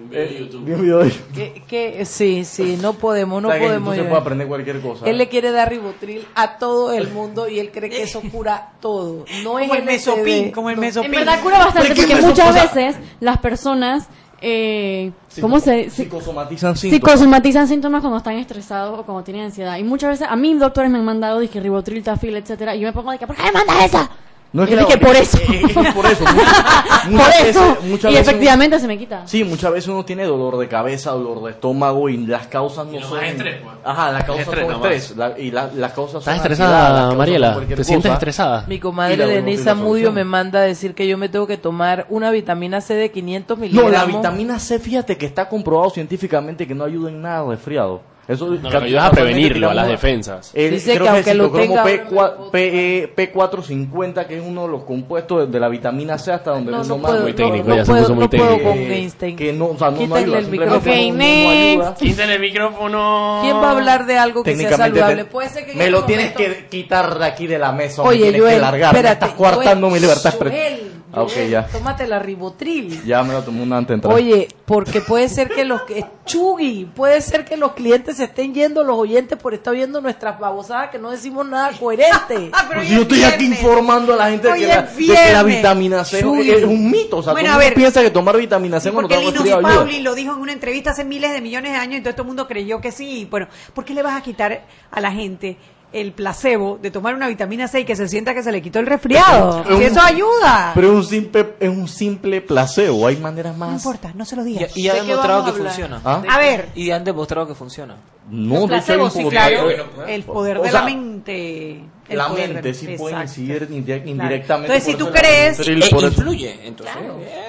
[0.09, 0.51] Tiras de YouTube.
[0.51, 0.63] conspiración.
[0.63, 1.33] Eh, vi un video de YouTube.
[1.33, 3.95] Que, que sí, sí, no podemos, no O sea, que podemos.
[3.95, 5.05] se puede aprender cualquier cosa.
[5.05, 8.71] Él le quiere dar ribotril a todo el mundo y él cree que eso cura
[8.81, 9.25] todo.
[9.43, 10.81] No es Como el mesopin, como el No.
[10.81, 11.13] mesopin.
[11.13, 14.07] En verdad cura bastante ¿Por qué porque muchas veces las personas,
[14.41, 17.11] eh, ¿cómo se si- Psicosomatizan síntomas.
[17.11, 19.77] psicosomatizan síntomas cuando están estresados o cuando tienen ansiedad?
[19.77, 22.87] Y muchas veces a mí doctores me han mandado dije ribotril, tafil, etcétera, y yo
[22.87, 24.09] me pongo de que ¿por qué me mandas eso?
[24.53, 25.37] No es Y que dije, la- por eso.
[25.39, 26.23] eh, eh, es por eso.
[26.23, 27.59] Muchas, Por muchas eso.
[27.61, 29.27] veces- muchas y veces efectivamente se me quita.
[29.27, 32.99] Sí, muchas veces uno tiene dolor de cabeza, dolor de estómago y las causas no
[33.01, 33.23] son.
[33.23, 33.75] estrés, pues.
[33.83, 35.17] Ajá, las causas Estrés son estrés.
[35.17, 37.59] la- y la- las causas ¿Estás son estresada, Mariela?
[37.75, 38.63] ¿Te sientes estresada?
[38.67, 40.13] Mi comadre Denise ribotril, la Mudio solución.
[40.15, 43.57] me manda a decir que yo me tengo que tomar una vitamina C de 500
[43.57, 43.91] No, miligramos.
[43.91, 48.01] la vitamina C, fíjate que está comprobado científicamente que no ayuda en nada al resfriado.
[48.27, 50.51] Eso No, lo que ayuda es a prevenirlo, a las defensas.
[50.53, 54.63] El, Dice creo que aunque el lo citocromo tenga- P4, P- P450, que es uno
[54.63, 57.33] de los compuestos de, de la vitamina C hasta donde No, no más- puedo, Muy
[57.33, 59.35] técnico, no, ya se puedo, puso muy no puedo con que, Einstein.
[59.37, 61.13] que no, o sea, no, ayuda, el simplemente micrófono.
[61.13, 61.95] no- no ayuda.
[61.95, 63.39] Quiten el micrófono.
[63.43, 65.23] ¿Quién va a hablar de algo que sea saludable?
[65.23, 67.71] te- Puede ser que en me este lo tienes que quitar de aquí de la
[67.71, 68.01] mesa.
[68.01, 68.93] Oye, me tienes Joel, que largar.
[68.93, 70.33] me espérate, estás coartando Joel, mi libertad.
[70.37, 70.86] Joel,
[71.17, 71.65] Ah, ok, ya.
[71.65, 73.03] Tómate la ribotril.
[73.03, 74.13] Ya me lo tomé un antes de entrar.
[74.13, 78.53] Oye, porque puede ser que los que Chugui, puede ser que los clientes se estén
[78.53, 82.51] yendo, los oyentes por estar viendo nuestras babosadas que no decimos nada coherente.
[82.67, 86.03] Pues yo estoy aquí informando a la gente de que, la, de que la vitamina
[86.03, 87.17] C es un mito.
[87.17, 87.73] O sea, Bueno, todo a el mundo ver.
[87.73, 91.05] piensa que tomar vitamina C cuando porque está Linus lo dijo en una entrevista hace
[91.05, 93.25] miles de millones de años y todo el mundo creyó que sí.
[93.31, 95.57] Bueno, ¿por qué le vas a quitar a la gente
[96.01, 98.79] el placebo de tomar una vitamina C y que se sienta que se le quitó
[98.79, 99.63] el resfriado?
[99.67, 100.71] Es un- eso ayuda.
[100.75, 103.07] Pero es un simple, es un simple placebo.
[103.07, 103.69] Hay maneras más.
[103.69, 104.75] No importa, no se lo Y, digas.
[104.77, 106.01] y ha ¿De qué demostrado que funciona.
[106.05, 106.23] ¿Ah?
[106.29, 107.95] A ver, Y han demostrado que funciona.
[108.29, 109.69] No, un placebos, sí, claro.
[110.07, 111.81] El poder o de sea, la mente.
[112.09, 113.41] El La poder mente sí puede Exacto.
[113.41, 114.01] incidir indi- Claro.
[114.09, 114.73] indirectamente.
[114.75, 116.95] Entonces, si tú crees- Eh, por influye, entonces.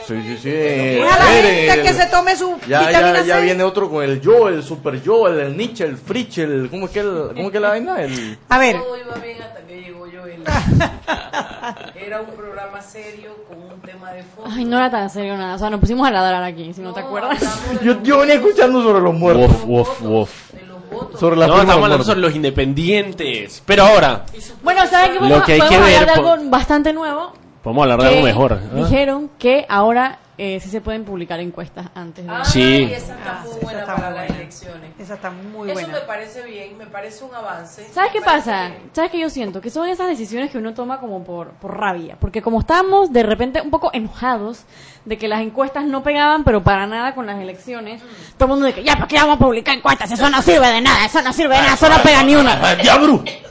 [0.06, 0.50] Sí, sí, sí.
[0.52, 3.42] eh, a la gente el- que se tome su Ya, vitamina ya, ya C.
[3.42, 6.86] viene otro con el yo, el super yo, el, el Nietzsche, el Fritsch, el, ¿cómo
[6.86, 8.02] es que, el, cómo es que la vaina?
[8.02, 10.42] El, A ver, Todo iba bien hasta que llegó Joel.
[11.94, 14.50] Era un programa serio con un tema de fondo.
[14.54, 15.54] Ay, no era tan serio nada.
[15.54, 17.38] O sea, nos pusimos a ladrar aquí, si no, te acuerdas.
[17.82, 19.50] yo, yo venía escuchando sobre los muertos.
[19.66, 20.47] Uf, uf,
[20.90, 21.18] uf.
[21.18, 23.62] Sobre la No, estamos los hablando sobre los independientes.
[23.66, 24.24] Pero ahora,
[24.62, 25.14] Bueno, ¿saben qué?
[25.14, 27.32] Lo Podemos, que hay que podemos ver hablar de algo bastante nuevo.
[27.64, 28.52] vamos a hablar de algo que mejor.
[28.54, 28.74] ¿ah?
[28.74, 32.32] Dijeron que ahora eh, sí se pueden publicar encuestas antes de...
[32.44, 32.62] Sí.
[32.62, 34.40] Ay, esa está muy esa buena está para muy las buena.
[34.42, 34.90] elecciones.
[34.98, 35.94] esa está muy Eso buena.
[35.94, 37.84] me parece bien, me parece un avance.
[37.92, 38.68] ¿Sabes qué Me pasa?
[38.68, 38.90] bien.
[38.92, 39.60] ¿Sabes qué yo siento?
[39.60, 42.16] Que son esas decisiones que uno toma como por, por rabia.
[42.20, 44.64] Porque como estábamos de repente un poco enojados
[45.04, 48.00] de que las encuestas no pegaban, pero para nada con las elecciones,
[48.36, 50.12] todo el mundo dice, ya, ¿para qué vamos a publicar encuestas?
[50.12, 52.60] Eso no sirve de nada, eso no sirve de nada, eso no pega ni una.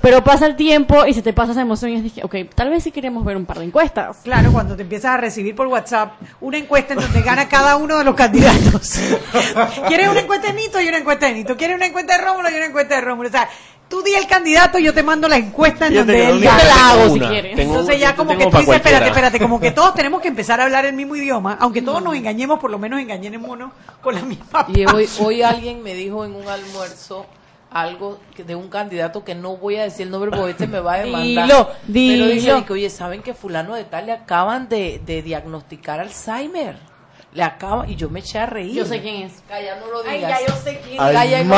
[0.01, 2.83] Pero pasa el tiempo y se te pasa esa emoción y dije, ok, tal vez
[2.83, 4.17] sí queremos ver un par de encuestas.
[4.23, 7.97] Claro, cuando te empiezas a recibir por WhatsApp una encuesta en donde gana cada uno
[7.97, 8.99] de los candidatos.
[9.87, 11.57] ¿Quieres una encuesta de Nito y una encuesta de Nito?
[11.57, 13.29] ¿Quieres una encuesta de Rómulo y una encuesta de Rómulo?
[13.29, 13.49] O sea,
[13.89, 16.57] tú di el candidato y yo te mando la encuesta en donde él gana.
[16.57, 17.55] Yo te la hago si quieres.
[17.55, 20.27] tengo- Entonces ya yo como que tú dices, espérate, espérate, como que todos tenemos que
[20.27, 23.71] empezar a hablar el mismo idioma, aunque todos nos engañemos, por lo menos engañémonos
[24.01, 27.25] con la misma Y hoy, hoy alguien me dijo en un almuerzo
[27.71, 30.93] algo de un candidato que no voy a decir el nombre porque este me va
[30.95, 31.45] a demandar.
[31.47, 32.65] Dilo, Pero dice dilo.
[32.65, 36.77] que, oye, ¿saben que fulano de tal le acaban de, de diagnosticar Alzheimer?
[37.33, 38.73] Le acaban, y yo me eché a reír.
[38.73, 39.43] Yo sé quién es.
[39.47, 40.15] Calla, no lo digas.
[40.15, 41.55] Ay, ya yo sé quién Ay, Calla y no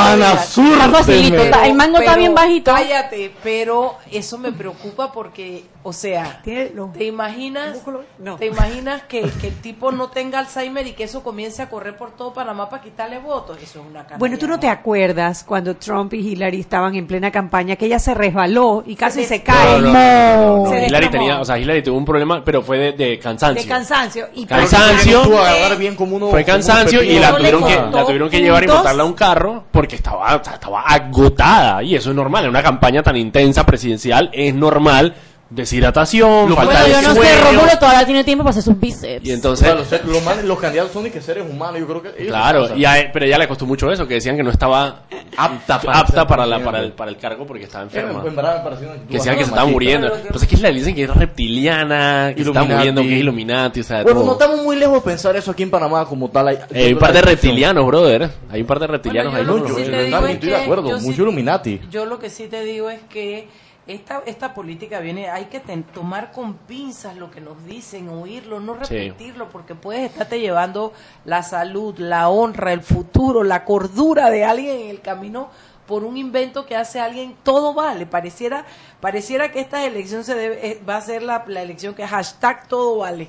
[1.64, 2.74] el mango está bien bajito.
[2.74, 6.74] Cállate, pero eso me preocupa porque, o sea, ¿te
[7.06, 7.84] imaginas?
[8.18, 8.36] no.
[8.36, 11.96] ¿Te imaginas que, que el tipo no tenga Alzheimer y que eso comience a correr
[11.96, 13.58] por todo Panamá para quitarle votos?
[13.62, 14.18] Eso es una canalla.
[14.18, 18.00] Bueno, tú no te acuerdas cuando Trump y Hillary estaban en plena campaña que ella
[18.00, 19.80] se resbaló y casi se, cae.
[19.80, 22.78] No, no, no, no, Se Hillary tenía, o sea, Hillary tuvo un problema, pero fue
[22.78, 23.62] de, de cansancio.
[23.62, 24.30] de cansancio.
[24.34, 25.24] Y Cansancio.
[25.60, 28.64] Agarrar bien como uno- Fue cansancio y la tuvieron, que, costó la tuvieron que llevar
[28.64, 31.84] y botarla a un carro porque estaba, estaba agotada.
[31.84, 32.44] Y eso es normal.
[32.46, 35.14] En una campaña tan intensa presidencial es normal
[35.50, 37.44] deshidratación, falta Bueno, de yo no sé, sueño.
[37.52, 39.26] Rómulo todavía tiene tiempo para hacer sus bíceps.
[39.26, 41.80] Y O entonces, sea, los, los candidatos son de que seres humanos.
[41.80, 42.28] Yo creo que.
[42.28, 45.04] claro, y a él- pero ella le costó mucho eso, que decían que no estaba
[45.38, 48.24] apta, para apta para, la, para, el, para el cargo porque estaba enferma.
[48.26, 48.64] En, verdad
[49.08, 50.12] Que decían que se estaba muriendo.
[50.30, 53.80] Pues es que le dicen que es reptiliana, que se está muriendo, que es Illuminati,
[53.80, 54.26] o sea, Bueno, todo.
[54.28, 56.48] no estamos muy lejos de pensar eso aquí en Panamá como tal.
[56.50, 58.30] Hay, Eh, hay un par de reptilianos, brother.
[58.52, 59.60] Hay un par de reptilianos Bueno, ahí.
[59.60, 60.90] yo No, yo, yo también es estoy de acuerdo.
[60.90, 61.82] yo sí- Mucho Illuminati.
[61.90, 63.48] Yo lo que sí te digo es que
[63.94, 68.60] esta, esta política viene, hay que ten- tomar con pinzas lo que nos dicen, oírlo,
[68.60, 68.94] no Sí.
[68.96, 70.94] repetirlo, porque puedes estarte llevando
[71.26, 75.50] la salud, la honra, el futuro, la cordura de alguien en el camino
[75.88, 78.06] por un invento que hace alguien, todo vale.
[78.06, 78.64] Pareciera,
[79.02, 82.68] pareciera que esta elección se debe, eh, va a ser la, la elección que hashtag
[82.68, 83.28] todo vale.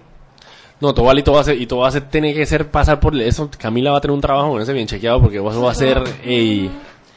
[0.78, 2.44] No, todo vale y todo va a ser, y todo va a ser, tiene que
[2.46, 3.50] ser pasar por eso.
[3.58, 6.02] Camila va a tener un trabajo con ese bien chequeado porque eso va a ser,
[6.24, 6.70] ey,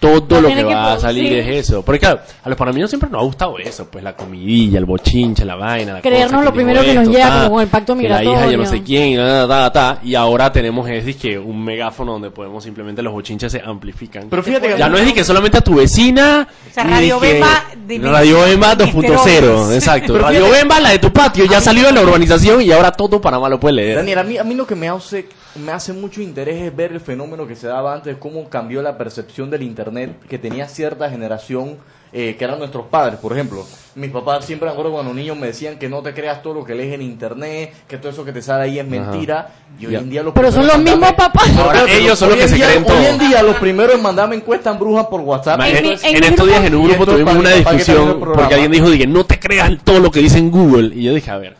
[0.07, 1.83] todo lo que que va a salir es eso.
[1.83, 5.45] Porque claro, a los panameños siempre nos ha gustado eso, pues la comidilla, el bochinche,
[5.45, 7.67] la vaina, la Creernos cosa, lo que primero que nos llega, ta, como con el
[7.69, 8.65] pacto que la hija yo no migratorio.
[8.65, 13.01] sé quién, ta, ta, ta, y ahora tenemos es dizque, un megáfono donde podemos simplemente
[13.01, 14.27] los bochinches se amplifican.
[14.29, 16.47] Pero fíjate que ya no es de que solamente a tu vecina.
[16.69, 19.75] O sea, Radio de que- Bemba de Radio Bemba 2.0, Misterones.
[19.77, 20.13] exacto.
[20.13, 23.19] Pero Radio Bemba, la de tu patio, ya salió de la urbanización y ahora todo
[23.21, 23.95] Panamá lo puede leer.
[23.97, 26.91] Daniel, a mí, a mí lo que me hace, me hace mucho interés es ver
[26.91, 29.63] el fenómeno que se daba antes, cómo cambió la percepción del
[30.01, 31.77] Internet, que tenía cierta generación
[32.15, 33.65] eh, que eran nuestros padres, por ejemplo.
[33.95, 36.63] Mis papás siempre me acuerdo cuando niños me decían que no te creas todo lo
[36.63, 39.49] que lees en internet, que todo eso que te sale ahí es mentira.
[39.79, 41.49] Y hoy en día los Pero son los mismos papás.
[41.57, 42.97] Ahora ellos son los que se día- creen todo.
[42.99, 45.59] Hoy en día los primeros en mandarme encuestas brujas por WhatsApp.
[45.61, 48.53] En en, mi- en en mi estos días en un grupo tuvimos una discusión porque
[48.53, 50.95] alguien dijo dije, no te creas todo lo que dice en Google.
[50.95, 51.55] Y yo dije, a ver,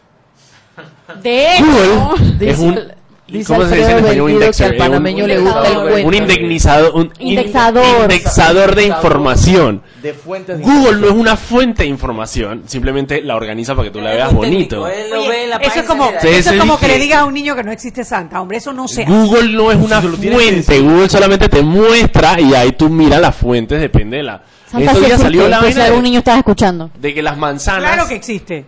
[1.21, 2.79] De Google es un...
[3.28, 4.21] dice ¿Cómo se dice en español?
[4.26, 6.17] Un indexer, que al eh, un- panameño le gusta el un cuento.
[6.17, 8.01] indexador, un in- Indexador.
[8.01, 9.82] indexador de información.
[10.01, 13.91] de fuentes de Google no es una fuente de información, simplemente la organiza para que
[13.93, 14.84] tú la veas bonito.
[14.84, 17.63] Oye, eso es como, Sí, eso es como que le digas a un niño que
[17.63, 19.11] no existe Santa, hombre, eso no se hace.
[19.11, 20.80] Google no es una fuente.
[20.82, 24.43] Google solamente te muestra y ahí tú miras las fuentes, depende de la...
[24.69, 26.89] Santa Estos días salió la vaina algún de, niño estaba escuchando.
[26.99, 27.93] de que las manzanas...
[27.93, 28.65] Claro que existe.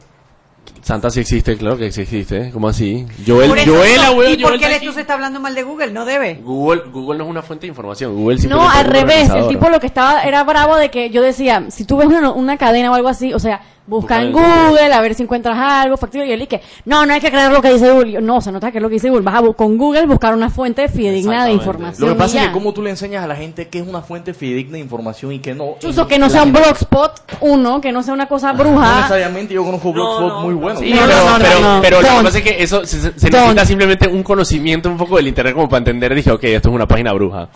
[0.86, 2.52] Santa sí existe, claro que sí existe.
[2.52, 3.08] ¿Cómo así?
[3.26, 4.04] Joel, Por eso Joel, no.
[4.04, 5.90] abuelo, ¿Y por Joel qué tú se está hablando mal de Google?
[5.92, 6.36] No debe.
[6.44, 8.16] Google, Google no es una fuente de información.
[8.16, 9.32] Google No, al revés.
[9.32, 12.30] El tipo lo que estaba era bravo de que yo decía, si tú ves una,
[12.30, 14.48] una cadena o algo así, o sea, busca en Google.
[14.70, 16.28] Google a ver si encuentras algo, factible.
[16.28, 18.22] Y él dije, no, no hay que creer lo que dice Google.
[18.22, 19.24] No, o sea, no te que lo que dice Google.
[19.24, 22.08] Vas a con Google buscar una fuente fidedigna de información.
[22.10, 24.02] Lo que pasa es que como tú le enseñas a la gente que es una
[24.02, 25.76] fuente fidedigna de información y que no.
[25.80, 27.12] Chuzo, que no sea un blogspot,
[27.42, 28.96] uno, que no sea una cosa No bruja.
[28.98, 30.80] necesariamente yo conozco blogspot muy buenos.
[30.82, 31.82] Sí, No, pero, no, no, pero, no, no.
[31.82, 33.42] pero lo que pasa es que eso se, se- se Don't.
[33.44, 36.14] necesita simplemente un conocimiento un poco del internet como para entender.
[36.16, 37.50] Dije, ok, esto es una página bruja.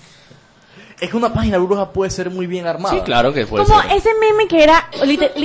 [1.02, 2.93] Es que una página bruja puede ser muy bien armada.
[2.95, 3.91] Sí, claro que puede como ser.
[3.93, 4.89] ese meme que era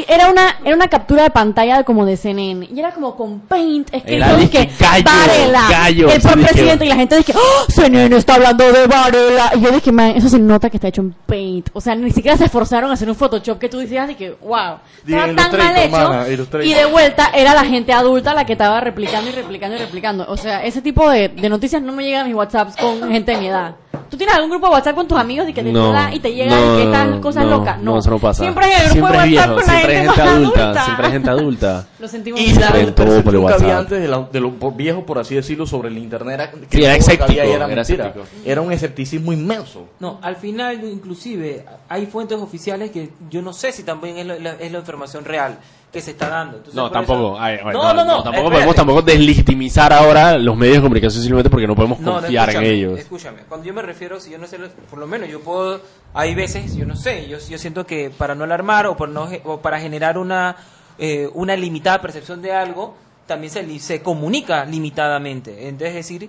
[0.09, 3.41] era una era una captura de pantalla de como de CNN y era como con
[3.41, 7.71] paint escrito dice dizque gallo, Varela gallo, el dizque- presidente y la gente dice ¡Oh,
[7.71, 11.03] CNN está hablando de Varela y yo dije man eso se nota que está hecho
[11.03, 14.11] en paint o sea ni siquiera se esforzaron a hacer un Photoshop que tú decías
[14.11, 16.27] y que wow estaba tan mal hecho mana,
[16.65, 20.25] y de vuelta era la gente adulta la que estaba replicando y replicando y replicando.
[20.29, 23.33] O sea ese tipo de, de noticias no me llegan a mis WhatsApps con gente
[23.33, 23.77] de mi edad
[24.11, 26.35] ¿Tú tienes algún grupo de WhatsApp con tus amigos y que te No, y te
[26.35, 27.81] llegan no, y que están cosas no, locas?
[27.81, 28.43] No, eso no pasa.
[28.43, 30.63] Siempre hay el grupo Siempre de es WhatsApp viejo, con la gente gente más adulta,
[30.65, 30.85] adulta.
[30.85, 31.87] siempre hay gente adulta.
[31.99, 32.73] Lo sentimos Y la mal.
[32.73, 35.19] Ven todo por el percepción que había antes de, la- de lo por- viejo, por
[35.19, 37.83] así decirlo, sobre el internet era que Sí, era escéptico, era era mentira.
[38.07, 38.27] escéptico.
[38.45, 39.87] Era un escepticismo inmenso.
[40.01, 44.39] No, al final inclusive hay fuentes oficiales que yo no sé si también es, lo-
[44.39, 45.59] la, es la información real
[45.95, 46.57] que se está dando.
[46.59, 47.41] Entonces, No, por eso- tampoco.
[47.41, 48.51] ay, bueno, no, no, no, tampoco espérate.
[48.53, 52.99] podemos tampoco deslegitimizar ahora los medios de comunicación simplemente porque no podemos confiar en ellos.
[52.99, 55.81] Escúchame, cuando yo me refiero, si yo no sé, lo- por lo menos yo puedo,
[56.13, 59.29] hay veces, yo no sé, yo, yo siento que para no alarmar o, por no,
[59.45, 60.57] o para generar una,
[60.99, 65.69] eh, una limitada percepción de algo, también se, se comunica limitadamente.
[65.69, 66.29] Entonces, es decir,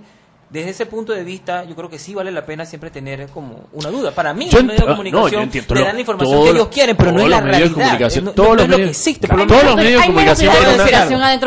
[0.49, 3.65] desde ese punto de vista, yo creo que sí vale la pena siempre tener como
[3.73, 4.11] una duda.
[4.11, 6.43] Para mí, Yo los medios de ah, comunicación no, entiendo, le dan la información todo-
[6.45, 7.87] que ellos quieren, pero no todos es la los medios de realidad.
[7.89, 9.27] comunicación, no, no- todos no los lo que medios- existe.
[9.27, 10.53] todos menos- los medios de comunicación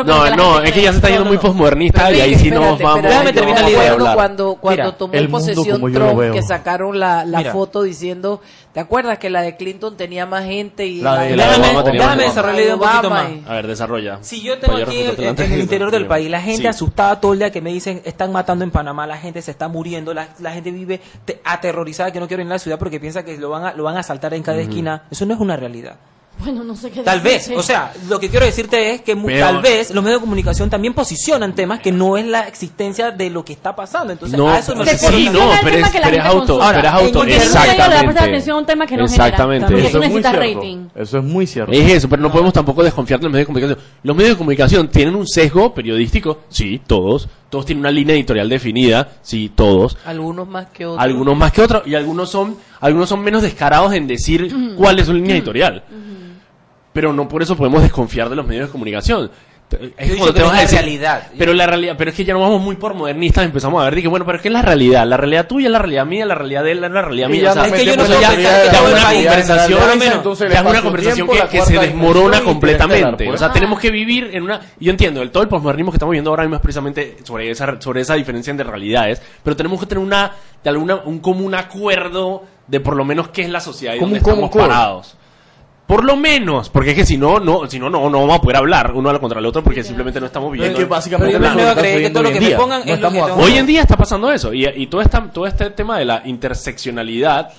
[0.05, 2.97] No, no, es que ya se está yendo muy posmodernista y ahí sí nos vamos.
[2.97, 3.07] espérate.
[3.07, 3.95] Déjame terminar la idea.
[4.13, 8.41] cuando, cuando Mira, tomó posesión Trump, que sacaron la, foto diciendo,
[8.73, 11.67] ¿te acuerdas que la de Clinton tenía más gente y La de- la de Déjame,
[11.69, 12.35] Obama tenía déjame más.
[12.35, 13.31] desarrollar la idea un poquito Obama más.
[13.31, 14.17] y- A ver, desarrolla.
[14.21, 16.67] Si yo tengo aquí yo en, el interior del país la gente Sí.
[16.67, 19.67] asustada todo el día que me dicen están matando en Panamá, la gente se está
[19.67, 22.99] muriendo, la, la gente vive te- aterrorizada que no quiere ir a la ciudad porque
[22.99, 25.03] piensa que lo van a, lo van a asaltar en cada esquina.
[25.09, 25.95] Eso no es una realidad.
[26.43, 29.27] Bueno, no sé qué Tal vez, o sea, lo que quiero decirte es que mu-
[29.27, 33.11] Pero- tal vez los medios de comunicación también posicionan temas que no es la existencia
[33.11, 34.13] de lo que está pasando.
[34.13, 37.23] Entonces, No, a eso Se sí, no, pero es, pero es auto, pero es auto,
[37.25, 38.03] exactamente.
[38.05, 39.67] prestar atención a un tema que no Exactamente.
[39.67, 39.87] genera.
[39.89, 40.39] Eso es muy cierto.
[40.39, 40.87] rating.
[40.95, 41.71] Eso es muy cierto.
[41.73, 43.79] Es eso, pero no podemos tampoco desconfiar de los medios de comunicación.
[44.03, 47.27] Los medios de comunicación tienen un sesgo periodístico, sí, todos.
[47.49, 49.97] Todos tienen una línea editorial definida, sí, todos.
[50.05, 51.03] algunos más que otros.
[51.03, 55.07] Algunos más que otros y algunos son algunos son menos descarados en decir cuál es
[55.07, 55.83] su línea editorial.
[56.93, 59.29] Pero no por eso podemos desconfiar de los medios de comunicación.
[59.99, 61.27] Es dicho te que vas es a la decir- realidad.
[61.37, 63.93] Pero la realidad, pero es que ya nos vamos muy por modernistas, empezamos a ver,
[63.93, 65.05] dije, bueno, pero ¿qué es la realidad?
[65.05, 67.51] La realidad tuya, la realidad mía, la realidad de él, la realidad mía.
[67.51, 68.41] O sea, es que yo no sé ya- una
[69.21, 69.79] conversación,
[70.49, 73.29] ya es una que, que se desmorona completamente.
[73.29, 73.53] O sea, pues.
[73.53, 74.59] tenemos que vivir en una...
[74.79, 77.79] Yo entiendo, el, todo el posmodernismo que estamos viendo ahora mismo es precisamente sobre esa,
[77.79, 80.31] sobre esa diferencia entre realidades, pero tenemos que tener una,
[80.63, 84.15] de alguna, un común acuerdo de por lo menos qué es la sociedad y Como
[84.15, 85.15] dónde estamos parados.
[85.89, 88.41] Por lo menos, porque es que si no, no, si no, no, no vamos a
[88.41, 90.77] poder hablar uno contra el otro porque simplemente no estamos Es viendo.
[90.77, 92.93] que básicamente está creer que todo lo que me hoy en pongan día.
[92.93, 93.59] es No lo que estamos tengo- de Hoy acuerdo.
[93.59, 97.51] en día está pasando eso y, y todo, esta, todo este tema de la interseccionalidad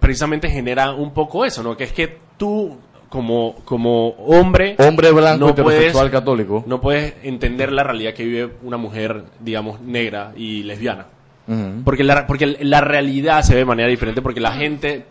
[0.00, 1.76] precisamente genera un poco eso, ¿no?
[1.76, 2.76] Que es que tú
[3.10, 4.74] como, como hombre...
[4.78, 6.64] Hombre blanco no heterosexual puedes- católico.
[6.66, 11.06] No puedes entender la realidad que vive una mujer, digamos, negra y lesbiana.
[11.84, 15.04] Porque la, porque la realidad se ve de manera diferente, porque la gente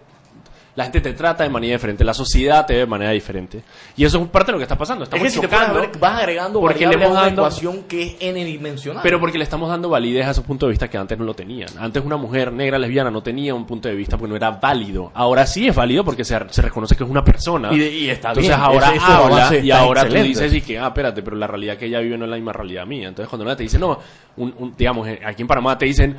[0.75, 3.63] La gente te trata de manera diferente, la sociedad te ve de manera diferente.
[3.95, 5.03] Y eso es parte de lo que está pasando.
[5.03, 7.83] Es Estamos que si te chocando ver, vas agregando porque le hemos una dando- ecuación
[7.83, 9.01] que es n dimensional.
[9.01, 11.33] pero porque le estamos dando validez a esos puntos de vista que antes no lo
[11.33, 11.69] tenían.
[11.79, 15.11] Antes una mujer negra lesbiana no tenía un punto de vista porque no era válido.
[15.13, 17.71] Ahora sí es válido porque se, se reconoce que es una persona.
[17.73, 20.27] Y y está Entonces bien, ahora ese- habla y ahora tú excelente.
[20.27, 22.51] dices y que, ah, espérate, pero la realidad que ella vive no es la misma
[22.51, 23.07] realidad mía.
[23.07, 23.97] Entonces cuando una te dice, no,
[24.35, 26.17] un, un- digamos, eh, aquí en Panamá te dicen,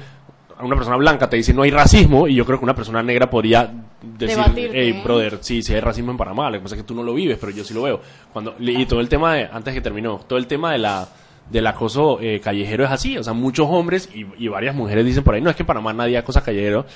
[0.60, 3.28] una persona blanca te dice no hay racismo y yo creo que una persona negra
[3.28, 3.70] podría
[4.02, 4.36] decir,
[4.74, 7.02] hey, brother, sí, sí hay racismo en Panamá, lo que pasa es que tú no
[7.02, 8.00] lo vives, pero yo sí lo veo.
[8.32, 11.08] Cuando, y todo el tema de, antes que terminó, todo el tema de la
[11.50, 15.22] del acoso eh, callejero es así, o sea, muchos hombres y, y varias mujeres dicen
[15.22, 16.86] por ahí, no, es que en Panamá nadie acosa callejero,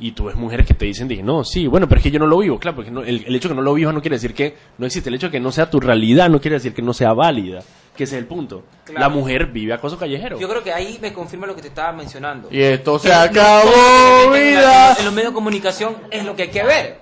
[0.00, 2.18] y tú ves mujeres que te dicen, dije, no, sí, bueno, pero es que yo
[2.18, 4.00] no lo vivo, claro, porque no- el, el hecho de que no lo vivas no
[4.00, 6.56] quiere decir que no existe, el hecho de que no sea tu realidad no quiere
[6.56, 7.60] decir que no sea válida,
[7.96, 8.62] que ese es el punto.
[8.84, 9.00] Claro.
[9.00, 10.38] La mujer vive acoso callejero.
[10.38, 12.48] Yo creo que ahí me confirma lo que te estaba mencionando.
[12.50, 14.94] Y esto se acabó, vida.
[14.98, 17.00] En los medios de comunicación es lo que hay que ver.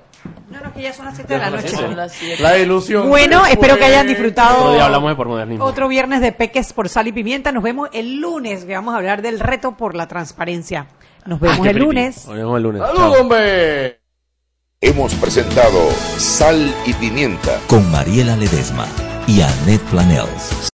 [0.50, 1.68] No, no, que ya son las 7 de la noche.
[1.68, 2.42] Son las siete.
[2.42, 3.08] La ilusión.
[3.08, 5.64] Bueno, espero que hayan Otro disfrutado día hablamos de pormodernismo.
[5.64, 7.52] otro viernes de Peques por Sal y Pimienta.
[7.52, 10.86] Nos vemos el lunes, que vamos a hablar del reto por la transparencia.
[11.26, 12.26] Nos vemos Ah, el lunes.
[12.26, 12.82] Nos vemos el lunes.
[12.82, 14.00] ¡Salud, hombre!
[14.80, 17.58] Hemos presentado Sal y Pimienta.
[17.66, 18.86] Con Mariela Ledesma
[19.26, 20.66] y Annette Planels.